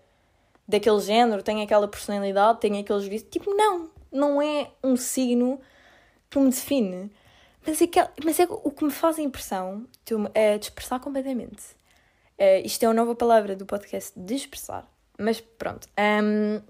daquele 0.66 1.00
género, 1.00 1.42
tem 1.42 1.62
aquela 1.62 1.88
personalidade, 1.88 2.60
tem 2.60 2.78
aqueles 2.78 3.04
vícios. 3.04 3.30
Tipo, 3.30 3.54
não, 3.54 3.90
não 4.10 4.40
é 4.40 4.70
um 4.82 4.96
signo 4.96 5.60
que 6.30 6.38
me 6.38 6.50
define. 6.50 7.10
Mas 7.66 7.80
é, 7.80 7.86
que, 7.86 8.00
mas 8.24 8.40
é 8.40 8.46
o 8.48 8.70
que 8.70 8.84
me 8.84 8.90
faz 8.90 9.18
a 9.18 9.22
impressão 9.22 9.86
é 10.34 10.58
dispersar 10.58 10.98
completamente. 11.00 11.62
É, 12.36 12.60
isto 12.60 12.82
é 12.82 12.88
uma 12.88 12.94
nova 12.94 13.14
palavra 13.14 13.54
do 13.54 13.66
podcast, 13.66 14.12
dispersar. 14.16 14.88
Mas 15.18 15.40
pronto. 15.40 15.88
Um, 15.98 16.60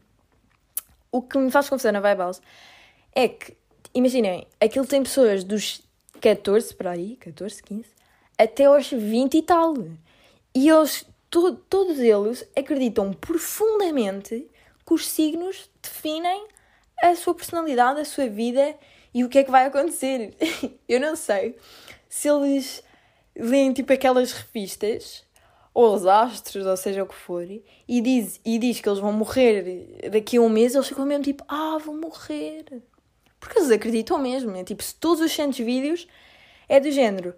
o 1.11 1.23
que 1.23 1.39
me 1.39 1.51
faz 1.51 1.69
confusão 1.69 1.93
na 1.93 2.01
Vibe 2.01 2.19
House 2.19 2.43
é 3.15 3.29
que, 3.29 3.57
imaginem, 3.95 4.47
aquilo 4.61 4.87
tem 4.87 5.03
pessoas 5.03 5.45
dos 5.45 5.83
14 6.23 6.73
para 6.75 6.93
aí, 6.93 7.17
14, 7.17 7.61
15, 7.65 7.85
até 8.39 8.67
aos 8.67 8.89
20 8.89 9.37
e 9.37 9.43
tal. 9.43 9.75
E 10.55 10.69
eles, 10.69 11.05
to, 11.29 11.57
todos 11.69 11.99
eles 11.99 12.49
acreditam 12.57 13.13
profundamente 13.13 14.47
que 14.87 14.95
os 14.95 15.09
signos 15.09 15.69
definem 15.83 16.47
a 17.03 17.17
sua 17.17 17.35
personalidade, 17.35 18.01
a 18.01 18.05
sua 18.05 18.29
vida 18.29 18.77
e 19.13 19.25
o 19.25 19.29
que 19.29 19.39
é 19.39 19.45
que 19.45 19.51
vai 19.51 19.67
acontecer. 19.67 20.35
Eu 20.89 21.01
não 21.01 21.17
sei 21.17 21.57
se 22.09 22.29
eles 22.29 22.85
leem 23.35 23.73
tipo 23.73 23.93
aquelas 23.93 24.31
revistas 24.31 25.25
ou 25.75 25.93
os 25.93 26.07
astros, 26.07 26.67
ou 26.67 26.77
seja 26.77 27.03
o 27.03 27.07
que 27.07 27.15
for, 27.15 27.43
e 27.43 28.01
diz, 28.01 28.41
e 28.45 28.59
diz 28.59 28.81
que 28.81 28.89
eles 28.89 29.01
vão 29.01 29.13
morrer 29.13 29.99
daqui 30.13 30.37
a 30.37 30.41
um 30.41 30.49
mês, 30.49 30.75
eles 30.75 30.87
ficam 30.87 31.07
mesmo 31.07 31.25
tipo, 31.25 31.43
ah, 31.49 31.79
vão 31.83 31.99
morrer. 31.99 32.83
Porque 33.43 33.59
eles 33.59 33.73
acreditam 33.73 34.19
mesmo, 34.19 34.57
é 34.57 34.63
tipo, 34.63 34.81
se 34.85 34.95
todos 34.95 35.21
os 35.21 35.33
santos 35.33 35.59
vídeos 35.59 36.07
é 36.69 36.79
do 36.79 36.93
género, 36.93 37.35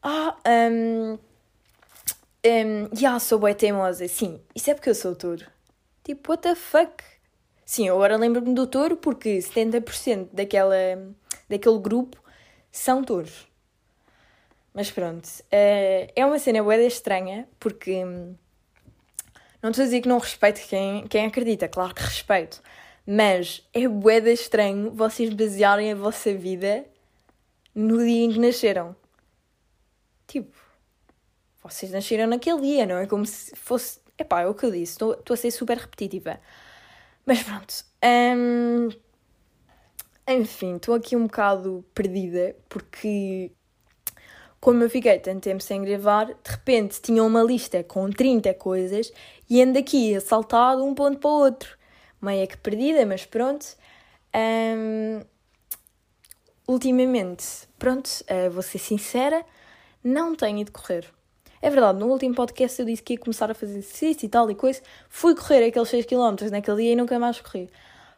ah, 0.00 0.36
um, 0.70 1.18
um, 2.46 2.88
yeah, 2.96 3.18
sou 3.18 3.40
boa 3.40 3.52
teimosa. 3.52 4.06
Sim, 4.06 4.40
isso 4.54 4.70
é 4.70 4.74
porque 4.74 4.88
eu 4.88 4.94
sou 4.94 5.16
touro. 5.16 5.44
Tipo, 6.04 6.30
what 6.30 6.44
the 6.44 6.54
fuck? 6.54 7.02
Sim, 7.66 7.88
agora 7.88 8.16
lembro-me 8.16 8.54
do 8.54 8.68
touro 8.68 8.96
porque 8.96 9.38
70% 9.38 10.28
daquela, 10.32 10.76
daquele 11.48 11.78
grupo 11.80 12.16
são 12.70 13.02
touros. 13.02 13.48
Mas 14.72 14.92
pronto, 14.92 15.26
uh, 15.26 16.12
é 16.14 16.24
uma 16.24 16.38
cena 16.38 16.62
boeda 16.62 16.84
estranha 16.84 17.48
porque 17.58 18.04
hum, 18.04 18.36
não 19.60 19.70
estou 19.70 19.82
a 19.82 19.86
dizer 19.86 20.02
que 20.02 20.08
não 20.08 20.18
respeito 20.18 20.60
quem, 20.68 21.04
quem 21.08 21.26
acredita, 21.26 21.68
claro 21.68 21.92
que 21.92 22.02
respeito, 22.02 22.62
mas 23.06 23.66
é 23.72 23.86
boeda 23.88 24.30
estranho 24.30 24.90
vocês 24.92 25.32
basearem 25.32 25.92
a 25.92 25.96
vossa 25.96 26.32
vida 26.34 26.84
no 27.74 27.98
dia 27.98 28.24
em 28.24 28.32
que 28.32 28.38
nasceram. 28.38 28.94
Tipo, 30.26 30.56
vocês 31.62 31.92
nasceram 31.92 32.26
naquele 32.26 32.60
dia, 32.60 32.86
não 32.86 32.96
é 32.98 33.06
como 33.06 33.26
se 33.26 33.54
fosse. 33.56 34.00
Epá, 34.18 34.42
é 34.42 34.46
o 34.46 34.54
que 34.54 34.66
eu 34.66 34.70
disse, 34.70 34.92
estou 34.92 35.16
a 35.30 35.36
ser 35.36 35.50
super 35.50 35.78
repetitiva. 35.78 36.38
Mas 37.26 37.42
pronto. 37.42 37.74
Um... 38.04 38.88
Enfim, 40.28 40.76
estou 40.76 40.94
aqui 40.94 41.16
um 41.16 41.24
bocado 41.24 41.84
perdida 41.92 42.54
porque, 42.68 43.50
como 44.60 44.82
eu 44.84 44.90
fiquei 44.90 45.18
tanto 45.18 45.40
tempo 45.40 45.62
sem 45.62 45.82
gravar, 45.82 46.26
de 46.26 46.50
repente 46.50 47.00
tinha 47.02 47.24
uma 47.24 47.42
lista 47.42 47.82
com 47.82 48.08
30 48.08 48.54
coisas 48.54 49.12
e 49.50 49.60
ando 49.60 49.78
aqui 49.78 50.14
a 50.14 50.20
saltar 50.20 50.76
de 50.76 50.82
um 50.82 50.94
ponto 50.94 51.18
para 51.18 51.30
o 51.30 51.40
outro. 51.40 51.76
Meio 52.22 52.46
que 52.46 52.56
perdida, 52.56 53.04
mas 53.04 53.26
pronto. 53.26 53.66
Um... 54.34 55.20
Ultimamente, 56.66 57.44
pronto, 57.76 58.08
uh, 58.08 58.48
vou 58.50 58.62
ser 58.62 58.78
sincera, 58.78 59.44
não 60.02 60.34
tenho 60.34 60.58
ido 60.60 60.70
correr. 60.70 61.12
É 61.60 61.68
verdade, 61.68 61.98
no 61.98 62.06
último 62.06 62.34
podcast 62.34 62.80
eu 62.80 62.86
disse 62.86 63.02
que 63.02 63.14
ia 63.14 63.18
começar 63.18 63.50
a 63.50 63.54
fazer 63.54 63.78
exercício 63.78 64.26
e 64.26 64.28
tal 64.28 64.50
e 64.50 64.54
coisa. 64.54 64.80
Fui 65.08 65.34
correr 65.34 65.66
aqueles 65.66 65.88
6 65.88 66.06
km 66.06 66.50
naquele 66.50 66.82
dia 66.82 66.92
e 66.92 66.96
nunca 66.96 67.18
mais 67.18 67.40
corri. 67.40 67.68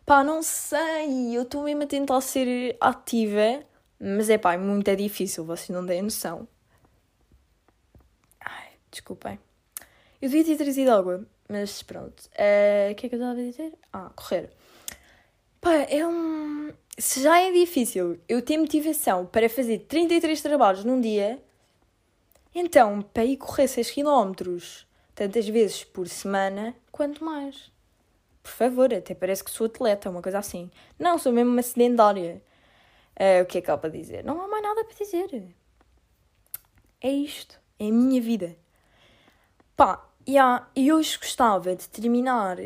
Pá, 0.06 0.22
não 0.22 0.42
sei, 0.42 1.36
eu 1.36 1.42
estou 1.42 1.62
mesmo 1.64 1.82
a 1.82 1.86
tentar 1.86 2.20
ser 2.20 2.76
ativa, 2.80 3.64
mas 3.98 4.28
é 4.28 4.36
pá, 4.36 4.54
é 4.54 4.58
muito 4.58 4.88
é 4.88 4.94
difícil, 4.94 5.44
vocês 5.44 5.70
não 5.70 5.86
têm 5.86 6.02
noção. 6.02 6.46
Ai, 8.40 8.72
desculpem. 8.90 9.38
Eu 10.20 10.28
devia 10.28 10.44
ter 10.44 10.62
trazido 10.62 10.90
água, 10.92 11.26
mas 11.48 11.82
pronto. 11.82 12.22
Eh, 12.34 12.90
o 12.92 12.94
que 12.94 13.06
é 13.06 13.08
que 13.08 13.14
eu 13.14 13.18
estava 13.18 13.38
a 13.38 13.42
dizer? 13.42 13.72
Ah, 13.92 14.10
correr. 14.14 14.50
Pá, 15.60 15.72
é 15.74 16.06
um. 16.06 16.72
Se 16.98 17.22
já 17.22 17.40
é 17.40 17.50
difícil 17.52 18.18
eu 18.28 18.42
ter 18.42 18.56
motivação 18.56 19.26
para 19.26 19.48
fazer 19.48 19.80
33 19.80 20.40
trabalhos 20.40 20.84
num 20.84 21.00
dia 21.00 21.40
então, 22.54 23.02
para 23.02 23.24
ir 23.24 23.36
correr 23.36 23.66
6 23.66 23.90
km 23.90 24.32
tantas 25.12 25.48
vezes 25.48 25.82
por 25.82 26.08
semana, 26.08 26.74
quanto 26.92 27.24
mais? 27.24 27.72
Por 28.40 28.52
favor, 28.52 28.94
até 28.94 29.12
parece 29.12 29.42
que 29.42 29.50
sou 29.50 29.66
atleta, 29.66 30.08
uma 30.08 30.22
coisa 30.22 30.38
assim. 30.38 30.70
Não, 30.96 31.18
sou 31.18 31.32
mesmo 31.32 31.50
uma 31.50 31.62
sedentária. 31.62 32.40
Uh, 33.18 33.42
o 33.42 33.46
que 33.46 33.58
é 33.58 33.60
que 33.60 33.70
há 33.70 33.76
para 33.76 33.90
dizer? 33.90 34.22
Não 34.24 34.40
há 34.40 34.46
mais 34.46 34.62
nada 34.62 34.84
para 34.84 34.94
dizer. 34.94 35.52
É 37.00 37.10
isto. 37.10 37.60
É 37.78 37.88
a 37.88 37.92
minha 37.92 38.20
vida. 38.20 38.56
Pá, 39.76 40.08
yeah, 40.28 40.66
e 40.74 40.92
hoje 40.92 41.18
gostava 41.18 41.74
de 41.74 41.88
terminar, 41.88 42.56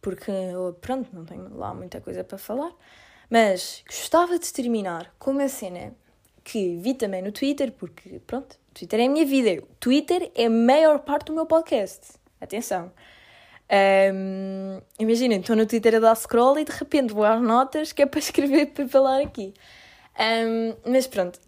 porque, 0.00 0.32
pronto, 0.80 1.08
não 1.12 1.24
tenho 1.24 1.56
lá 1.56 1.74
muita 1.74 2.00
coisa 2.00 2.22
para 2.22 2.38
falar, 2.38 2.72
mas 3.30 3.82
gostava 3.86 4.38
de 4.38 4.52
terminar 4.52 5.14
com 5.18 5.32
uma 5.32 5.48
cena 5.48 5.94
que 6.44 6.76
vi 6.76 6.94
também 6.94 7.22
no 7.22 7.32
Twitter, 7.32 7.72
porque, 7.72 8.20
pronto, 8.26 8.56
Twitter 8.72 9.00
é 9.00 9.06
a 9.06 9.08
minha 9.08 9.26
vida. 9.26 9.62
Twitter 9.80 10.30
é 10.34 10.46
a 10.46 10.50
maior 10.50 11.00
parte 11.00 11.26
do 11.26 11.32
meu 11.32 11.46
podcast. 11.46 12.12
Atenção. 12.40 12.92
Um, 13.68 14.80
Imaginem, 14.98 15.40
estou 15.40 15.56
no 15.56 15.66
Twitter 15.66 15.96
a 15.96 15.98
dar 15.98 16.14
scroll 16.14 16.58
e 16.58 16.64
de 16.64 16.72
repente 16.72 17.12
vou 17.12 17.24
às 17.24 17.40
notas 17.40 17.92
que 17.92 18.02
é 18.02 18.06
para 18.06 18.20
escrever 18.20 18.66
para 18.66 18.86
falar 18.86 19.22
aqui. 19.22 19.54
Um, 20.18 20.90
mas 20.92 21.06
pronto. 21.06 21.40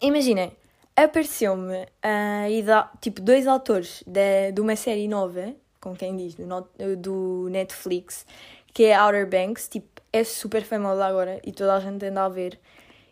Imaginem, 0.00 0.52
apareceu-me 0.96 1.82
uh, 1.82 2.98
tipo 3.00 3.20
dois 3.20 3.46
autores 3.46 4.02
de, 4.06 4.52
de 4.52 4.60
uma 4.60 4.76
série 4.76 5.08
nova, 5.08 5.54
com 5.80 5.94
quem 5.94 6.16
diz, 6.16 6.34
do, 6.34 6.96
do 6.96 7.48
Netflix, 7.50 8.26
que 8.72 8.84
é 8.84 9.00
Outer 9.00 9.28
Banks, 9.28 9.68
tipo, 9.68 9.88
é 10.12 10.24
super 10.24 10.62
famosa 10.62 11.04
agora 11.04 11.40
e 11.44 11.52
toda 11.52 11.74
a 11.74 11.80
gente 11.80 12.04
anda 12.04 12.24
a 12.24 12.28
ver. 12.28 12.58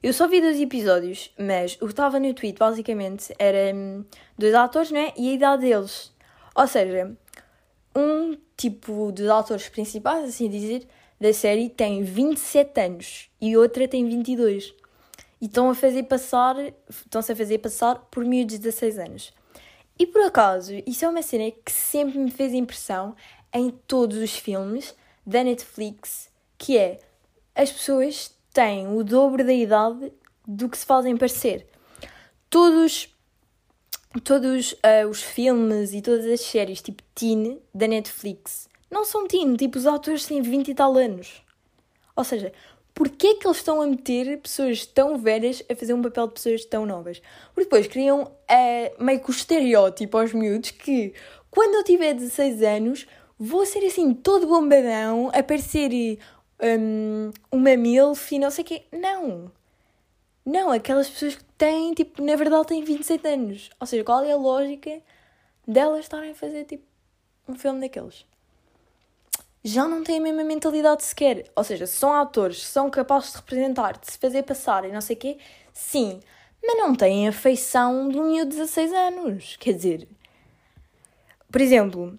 Eu 0.03 0.13
só 0.13 0.29
vi 0.29 0.41
dois 0.41 0.61
episódios, 0.61 1.33
mas 1.39 1.75
o 1.77 1.87
que 1.87 1.93
estava 1.93 2.21
no 2.21 2.33
tweet 2.33 2.57
basicamente 2.59 3.35
era 3.39 3.75
hum, 3.75 4.05
dois 4.37 4.55
atores, 4.55 4.91
né? 4.93 5.13
E 5.17 5.31
a 5.31 5.33
idade 5.33 5.63
deles. 5.63 6.13
Ou 6.55 6.67
seja, 6.67 7.17
um 7.97 8.37
tipo 8.57 9.11
dos 9.11 9.29
atores 9.29 9.69
principais, 9.69 10.29
assim 10.29 10.49
dizer, 10.49 10.87
da 11.21 11.33
série 11.33 11.69
tem 11.69 12.05
27 12.05 12.81
anos 12.81 13.31
e 13.41 13.57
outra 13.57 13.89
tem 13.89 14.09
22. 14.09 14.73
E 15.41 15.47
estão 15.47 15.71
a 15.71 15.75
fazer 15.75 16.05
passar, 16.05 16.57
estão-se 16.89 17.33
a 17.33 17.37
fazer 17.37 17.59
passar 17.59 17.97
por 18.11 18.25
miúdos 18.25 18.57
de 18.57 18.63
16 18.63 18.99
anos. 18.99 19.33
E 19.99 20.07
por 20.07 20.23
acaso, 20.23 20.73
isso 20.87 21.05
é 21.05 21.09
uma 21.09 21.23
cena 21.23 21.51
que 21.51 21.73
sempre 21.73 22.19
me 22.19 22.31
fez 22.31 22.53
impressão 22.55 23.15
em 23.53 23.71
todos 23.71 24.19
os 24.19 24.37
filmes 24.37 24.95
da 25.27 25.43
Netflix, 25.43 26.31
que 26.57 26.77
é 26.77 27.01
as 27.55 27.73
pessoas 27.73 28.31
têm 28.53 28.89
o 28.89 29.03
dobro 29.03 29.45
da 29.45 29.53
idade 29.53 30.13
do 30.47 30.69
que 30.69 30.79
se 30.79 30.87
fazem 30.87 31.17
parecer. 31.17 31.67
Todos, 32.49 33.15
todos 34.25 34.73
uh, 34.73 35.09
os 35.09 35.23
filmes 35.23 35.93
e 35.93 36.01
todas 36.01 36.27
as 36.27 36.41
séries 36.41 36.81
tipo 36.81 37.03
teen 37.15 37.61
da 37.75 37.87
Netflix 37.87 38.69
não 38.91 39.05
são 39.05 39.27
teen, 39.27 39.55
tipo 39.55 39.79
os 39.79 39.87
atores 39.87 40.27
têm 40.27 40.41
20 40.41 40.69
e 40.69 40.75
tal 40.75 40.97
anos. 40.97 41.43
Ou 42.17 42.25
seja, 42.25 42.53
porquê 42.99 43.37
que 43.37 43.47
eles 43.47 43.59
estão 43.59 43.81
a 43.81 43.87
meter 43.87 44.39
pessoas 44.39 44.85
tão 44.85 45.17
velhas 45.17 45.63
a 45.71 45.77
fazer 45.77 45.95
um 45.95 46.03
papel 46.03 46.27
de 46.27 46.35
pessoas 46.35 46.65
tão 46.65 46.85
novas? 46.85 47.23
Porque 47.55 47.63
depois 47.63 47.87
criam 47.87 48.25
uh, 48.25 49.05
meio 49.05 49.21
que 49.21 49.31
o 49.31 49.33
estereótipo 49.33 50.19
aos 50.19 50.33
miúdos 50.33 50.73
que 50.73 51.15
quando 51.49 51.77
eu 51.77 51.85
tiver 51.85 52.13
16 52.13 52.61
anos 52.61 53.07
vou 53.39 53.65
ser 53.65 53.87
assim 53.87 54.13
todo 54.13 54.49
bombadão, 54.49 55.31
a 55.33 55.41
parecer 55.45 56.19
um, 56.61 57.31
uma 57.53 57.77
MILF 57.77 58.35
e 58.35 58.39
não 58.41 58.51
sei 58.51 58.65
o 58.65 58.67
quê. 58.67 58.83
Não! 58.91 59.53
Não, 60.45 60.73
aquelas 60.73 61.09
pessoas 61.09 61.37
que 61.37 61.45
têm, 61.57 61.95
tipo, 61.95 62.21
na 62.21 62.35
verdade 62.35 62.67
têm 62.67 62.83
27 62.83 63.29
anos. 63.29 63.71
Ou 63.79 63.87
seja, 63.87 64.03
qual 64.03 64.25
é 64.25 64.33
a 64.33 64.37
lógica 64.37 65.01
delas 65.65 66.01
estarem 66.01 66.33
a 66.33 66.35
fazer, 66.35 66.65
tipo, 66.65 66.85
um 67.47 67.55
filme 67.55 67.79
daqueles? 67.79 68.27
Já 69.65 69.87
não 69.87 70.03
têm 70.05 70.19
a 70.19 70.23
mesma 70.23 70.45
mentalidade 70.45 71.05
sequer. 71.05 71.45
Ou 71.55 71.65
seja, 71.65 71.87
são 71.87 72.13
atores, 72.13 72.67
são 72.67 72.91
capazes 72.91 73.33
de 73.33 73.37
representar, 73.39 73.99
de 73.99 74.11
se 74.13 74.19
fazer 74.19 74.43
passar 74.43 74.85
e 74.85 74.93
não 74.93 75.01
sei 75.01 75.17
o 75.17 75.19
quê, 75.19 75.39
sim. 75.73 76.21
Mas 76.63 76.77
não 76.77 76.95
têm 76.95 77.29
a 77.29 77.33
feição 77.33 78.09
de 78.09 78.19
um 78.19 78.31
miúdo 78.31 78.51
de 78.51 78.57
16 78.57 78.93
anos. 78.93 79.57
Quer 79.59 79.73
dizer, 79.75 80.09
por 81.51 81.61
exemplo, 81.61 82.19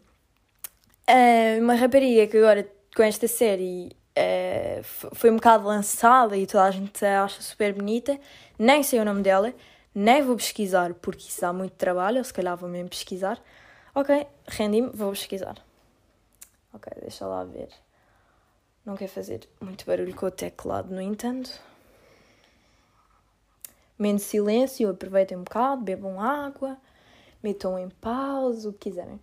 uma 1.62 1.76
rapariga 1.76 2.28
que 2.28 2.38
agora 2.38 2.70
com 2.96 3.04
esta 3.04 3.28
série 3.28 3.96
uh, 4.18 4.84
foi 5.14 5.32
um 5.32 5.36
bocado 5.36 5.66
lançada 5.66 6.36
e 6.38 6.46
toda 6.46 6.64
a 6.64 6.72
gente 6.72 7.06
a 7.06 7.24
acha 7.24 7.42
super 7.42 7.74
bonita. 7.74 8.20
Nem 8.58 8.84
sei 8.84 9.00
o 9.00 9.06
nome 9.06 9.22
dela, 9.22 9.54
nem 9.94 10.22
vou 10.22 10.36
pesquisar 10.36 10.94
porque 10.96 11.30
isso 11.30 11.42
dá 11.42 11.54
muito 11.54 11.74
trabalho, 11.74 12.18
ou 12.18 12.24
se 12.24 12.34
calhar 12.34 12.58
vou 12.58 12.70
mesmo 12.70 12.90
pesquisar. 12.90 13.42
Ok, 13.94 14.26
rendi-me, 14.48 14.90
vou 14.94 15.12
pesquisar. 15.12 15.69
Ok, 16.74 16.92
deixa 17.02 17.26
lá 17.26 17.44
ver. 17.44 17.70
Não 18.86 18.96
quer 18.96 19.08
fazer 19.08 19.48
muito 19.60 19.86
barulho 19.86 20.16
com 20.16 20.26
o 20.26 20.32
teclado, 20.32 20.94
no 20.94 21.02
entanto. 21.02 21.60
Menos 23.98 24.24
silêncio, 24.24 24.90
aproveitem 24.90 25.38
um 25.38 25.44
bocado, 25.44 25.82
bebam 25.82 26.22
água, 26.22 26.78
metam 27.44 27.78
em 27.78 27.90
pausa, 27.90 28.70
o 28.70 28.74
que 28.74 28.90
quiserem. 28.90 29.20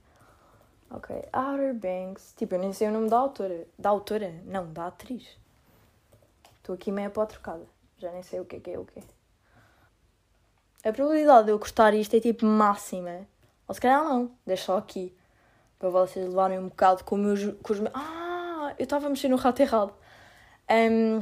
Ok, 0.91 1.17
Outer 1.33 1.75
Banks. 1.75 2.33
Tipo, 2.37 2.55
eu 2.55 2.59
nem 2.61 2.73
sei 2.73 2.89
o 2.89 2.93
nome 2.93 3.09
da 3.09 3.19
autora. 3.19 3.67
Da 3.79 3.91
autora? 3.91 4.41
Não, 4.45 4.73
da 4.73 4.87
atriz. 4.87 5.27
Estou 6.59 6.75
aqui 6.75 6.93
meio 6.93 7.11
trocada. 7.11 7.67
Já 7.99 8.13
nem 8.13 8.23
sei 8.23 8.41
o 8.41 8.45
que 8.45 8.57
é 8.57 8.61
que 8.61 8.71
é 8.71 8.79
o 8.79 8.85
que 8.85 9.03
A 10.85 10.93
probabilidade 10.93 11.47
de 11.47 11.53
eu 11.53 11.59
cortar 11.59 11.95
isto 11.95 12.15
é 12.15 12.21
tipo 12.21 12.47
máxima. 12.47 13.27
Ou 13.67 13.75
se 13.75 13.81
calhar 13.81 14.05
não, 14.05 14.31
deixa 14.45 14.67
só 14.67 14.79
aqui. 14.79 15.17
Para 15.79 15.91
vocês 15.91 16.27
levarem 16.27 16.59
um 16.59 16.69
bocado 16.69 17.05
com, 17.05 17.17
meus, 17.17 17.45
com 17.63 17.73
os 17.73 17.81
meus. 17.81 17.95
Ah, 17.95 18.75
eu 18.79 18.85
estava 18.85 19.07
a 19.07 19.11
mexer 19.11 19.29
no 19.29 19.37
rato 19.37 19.61
errado. 19.61 19.95
Um, 20.71 21.21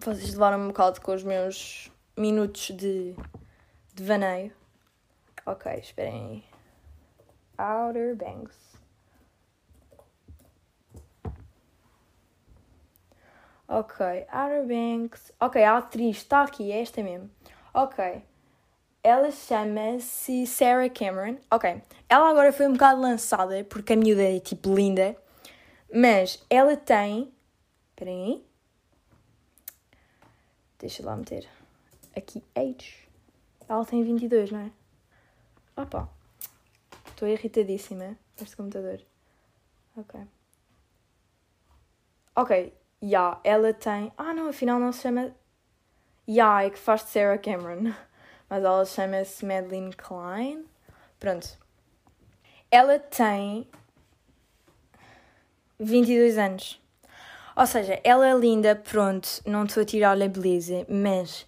vocês 0.00 0.32
levarem 0.32 0.58
um 0.58 0.68
bocado 0.68 1.00
com 1.00 1.12
os 1.12 1.22
meus 1.22 1.90
minutos 2.16 2.70
de, 2.76 3.14
de 3.92 4.04
vaneio. 4.04 4.52
Ok, 5.44 5.72
esperem 5.74 6.44
aí. 7.58 7.66
Outer 7.86 8.16
Banks. 8.16 8.56
Ok, 13.68 14.06
Outer 14.32 14.66
Banks. 14.66 15.32
Ok, 15.40 15.62
a 15.62 15.78
atriz 15.78 16.18
está 16.18 16.42
aqui, 16.42 16.70
é 16.70 16.80
esta 16.80 17.02
mesmo. 17.02 17.30
Ok. 17.74 18.22
Ela 19.06 19.30
chama-se 19.30 20.48
Sarah 20.48 20.90
Cameron. 20.90 21.38
Ok. 21.48 21.80
Ela 22.08 22.28
agora 22.28 22.52
foi 22.52 22.66
um 22.66 22.72
bocado 22.72 23.00
lançada 23.00 23.62
porque 23.62 23.92
a 23.92 23.96
miúda 23.96 24.24
é 24.24 24.40
tipo 24.40 24.74
linda. 24.74 25.16
Mas 25.94 26.44
ela 26.50 26.76
tem. 26.76 27.32
Esperem 27.90 28.24
aí. 28.24 28.46
Deixa 30.80 31.06
lá 31.06 31.14
meter. 31.14 31.48
Aqui, 32.16 32.42
age. 32.52 33.08
Ela 33.68 33.84
tem 33.84 34.02
22, 34.02 34.50
não 34.50 34.58
é? 34.58 34.72
Opa. 35.76 36.10
Estou 37.06 37.28
irritadíssima 37.28 38.16
com 38.36 38.42
este 38.42 38.56
computador. 38.56 39.00
Ok. 39.96 40.20
Ok, 42.34 42.74
Ya, 43.00 43.08
yeah, 43.08 43.40
ela 43.44 43.72
tem. 43.72 44.12
Ah, 44.18 44.34
não, 44.34 44.48
afinal 44.48 44.80
não 44.80 44.90
se 44.90 45.02
chama. 45.02 45.20
Ya, 45.20 45.32
yeah, 46.28 46.64
é 46.64 46.70
que 46.70 46.78
faz 46.78 47.04
de 47.04 47.10
Sarah 47.10 47.38
Cameron. 47.38 47.94
Mas 48.48 48.64
ela 48.64 48.84
chama-se 48.84 49.44
Madeline 49.44 49.92
Klein. 49.92 50.64
Pronto. 51.18 51.58
Ela 52.70 52.98
tem 52.98 53.66
22 55.78 56.38
anos. 56.38 56.80
Ou 57.56 57.66
seja, 57.66 58.00
ela 58.04 58.28
é 58.28 58.34
linda, 58.34 58.76
pronto, 58.76 59.28
não 59.46 59.64
estou 59.64 59.82
a 59.82 59.86
tirar-lhe 59.86 60.24
a 60.24 60.28
beleza, 60.28 60.86
mas 60.90 61.46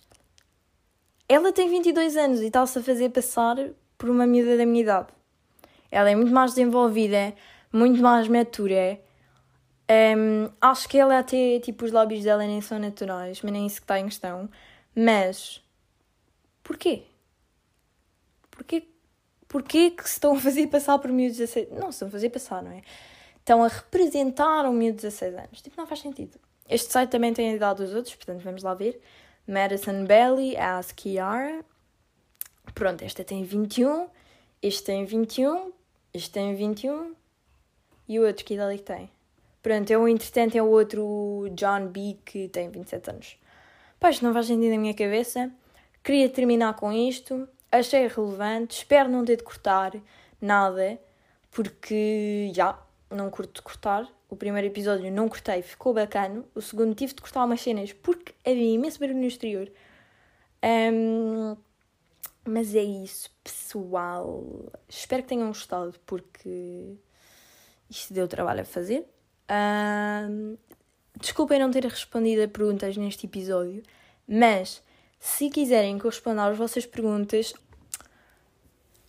ela 1.29 1.53
tem 1.53 1.69
22 1.69 2.17
anos 2.17 2.41
e 2.41 2.47
está-se 2.47 2.79
a 2.79 2.83
fazer 2.83 3.11
passar 3.11 3.57
por 3.99 4.09
uma 4.09 4.27
miúda 4.27 4.57
da 4.57 4.65
minha 4.65 4.83
idade. 4.83 5.09
Ela 5.91 6.11
é 6.11 6.15
muito 6.15 6.33
mais 6.33 6.53
desenvolvida, 6.53 7.35
muito 7.71 8.01
mais 8.01 8.27
matura 8.27 8.99
um, 9.91 10.51
acho 10.61 10.87
que 10.89 10.99
ela 10.99 11.19
até, 11.19 11.59
tipo, 11.61 11.85
os 11.85 11.93
lábios 11.93 12.23
dela 12.23 12.47
nem 12.47 12.61
são 12.61 12.79
naturais, 12.79 13.41
mas 13.43 13.53
nem 13.53 13.67
isso 13.67 13.77
que 13.77 13.85
está 13.85 13.99
em 13.99 14.05
questão. 14.05 14.49
Mas, 14.95 15.63
porquê? 16.69 17.03
Porquê, 18.51 18.87
porquê 19.49 19.91
que 19.91 20.05
se 20.05 20.17
estão 20.17 20.37
a 20.37 20.41
fazer 20.41 20.67
passar 20.67 20.99
por 20.99 21.11
miúdos 21.11 21.39
de 21.39 21.47
16 21.47 21.71
Não, 21.71 21.91
se 21.91 21.97
estão 21.97 22.09
a 22.09 22.11
fazer 22.11 22.29
passar, 22.29 22.63
não 22.63 22.73
é? 22.73 22.83
Estão 23.39 23.65
a 23.65 23.69
representar 23.69 24.67
um 24.67 24.73
miúdo 24.75 24.97
de 24.97 25.03
16 25.03 25.35
anos. 25.35 25.63
Tipo, 25.63 25.77
não 25.79 25.87
faz 25.87 26.01
sentido. 26.01 26.39
Este 26.69 26.93
site 26.93 27.09
também 27.09 27.33
tem 27.33 27.51
a 27.51 27.55
idade 27.55 27.83
dos 27.83 27.95
outros, 27.95 28.15
portanto, 28.15 28.43
vamos 28.43 28.63
lá 28.63 28.75
ver. 28.75 29.01
Madison 29.47 30.05
Belly, 30.05 30.55
Ask 30.59 30.95
Kiara. 30.95 31.65
Pronto, 32.75 33.03
esta 33.03 33.25
tem 33.25 33.43
21, 33.43 34.09
este 34.61 34.85
tem 34.85 35.07
21, 35.07 35.73
este 36.13 36.31
tem 36.31 36.55
21 36.55 37.15
e 38.07 38.21
o 38.21 38.27
outro 38.27 38.45
que 38.45 38.55
idade 38.55 38.75
é 38.75 38.77
que 38.77 38.83
tem? 38.83 39.11
Pronto, 39.63 39.91
é 39.91 39.97
um 39.97 40.07
entretanto 40.07 40.55
é 40.57 40.63
o 40.63 40.69
outro 40.69 41.49
John 41.55 41.87
B 41.89 42.19
que 42.27 42.49
tem 42.49 42.69
27 42.69 43.11
anos. 43.11 43.39
Pois, 43.99 44.21
não 44.21 44.35
faz 44.35 44.47
sentido 44.47 44.73
na 44.73 44.79
minha 44.79 44.95
cabeça. 44.95 45.51
Queria 46.09 46.31
terminar 46.31 46.75
com 46.75 46.91
isto. 46.91 47.47
Achei 47.71 48.09
relevante. 48.09 48.79
Espero 48.79 49.11
não 49.11 49.27
ter 49.27 49.37
de 49.37 49.43
cortar 49.43 49.93
nada, 50.41 50.99
porque 51.51 52.51
já 52.55 52.83
não 53.11 53.29
curto 53.29 53.63
cortar. 53.63 54.11
O 54.27 54.35
primeiro 54.35 54.69
episódio 54.69 55.13
não 55.13 55.29
cortei, 55.29 55.61
ficou 55.61 55.93
bacana. 55.93 56.43
O 56.55 56.63
segundo 56.63 56.95
tive 56.95 57.13
de 57.13 57.21
cortar 57.21 57.45
umas 57.45 57.61
cenas 57.61 57.93
porque 57.93 58.33
havia 58.43 58.73
imenso 58.73 58.99
barulho 58.99 59.19
no 59.19 59.27
exterior. 59.27 59.71
Um, 60.65 61.55
mas 62.43 62.75
é 62.75 62.83
isso, 62.83 63.29
pessoal. 63.45 64.73
Espero 64.89 65.23
que 65.23 65.29
tenham 65.29 65.49
gostado, 65.49 65.95
porque 66.07 66.97
isto 67.91 68.15
deu 68.15 68.27
trabalho 68.27 68.63
a 68.63 68.65
fazer. 68.65 69.07
Uh, 69.45 70.57
desculpem 71.21 71.59
não 71.59 71.71
ter 71.71 71.85
respondido 71.85 72.45
a 72.45 72.49
perguntas 72.49 72.97
neste 72.97 73.27
episódio, 73.27 73.83
mas 74.27 74.83
se 75.19 75.51
quiserem 75.51 75.99
que 75.99 76.05
eu 76.05 76.11
responda 76.11 76.45
às 76.45 76.57
vossas 76.57 76.87
perguntas 76.87 77.53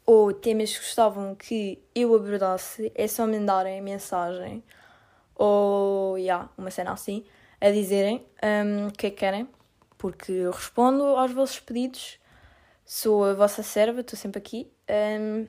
ou 0.06 0.34
temas 0.34 0.72
que 0.74 0.80
gostavam 0.80 1.36
que 1.36 1.80
eu 1.94 2.16
abordasse, 2.16 2.92
é 2.96 3.08
só 3.08 3.28
mandarem 3.28 3.82
mensagem 3.82 4.64
ou 5.36 6.18
yeah, 6.18 6.50
uma 6.58 6.72
cena 6.72 6.92
assim 6.92 7.24
a 7.62 7.70
dizerem 7.72 8.26
um, 8.44 8.88
o 8.88 8.92
que 8.92 9.08
é 9.08 9.10
que 9.10 9.18
querem, 9.18 9.48
porque 9.98 10.32
eu 10.32 10.52
respondo 10.52 11.04
aos 11.04 11.32
vossos 11.32 11.60
pedidos, 11.60 12.18
sou 12.86 13.26
a 13.26 13.34
vossa 13.34 13.62
serva, 13.62 14.02
estou 14.02 14.18
sempre 14.18 14.40
aqui. 14.40 14.72
Um, 14.90 15.48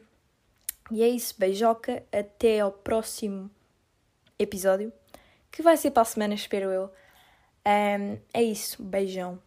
e 0.90 1.02
é 1.02 1.08
isso, 1.08 1.36
beijoca, 1.38 2.04
até 2.12 2.60
ao 2.60 2.72
próximo 2.72 3.48
episódio, 4.38 4.92
que 5.50 5.62
vai 5.62 5.76
ser 5.76 5.92
para 5.92 6.02
a 6.02 6.04
semana, 6.04 6.34
espero 6.34 6.70
eu. 6.70 6.92
Um, 7.64 8.18
é 8.34 8.42
isso, 8.42 8.82
beijão. 8.82 9.40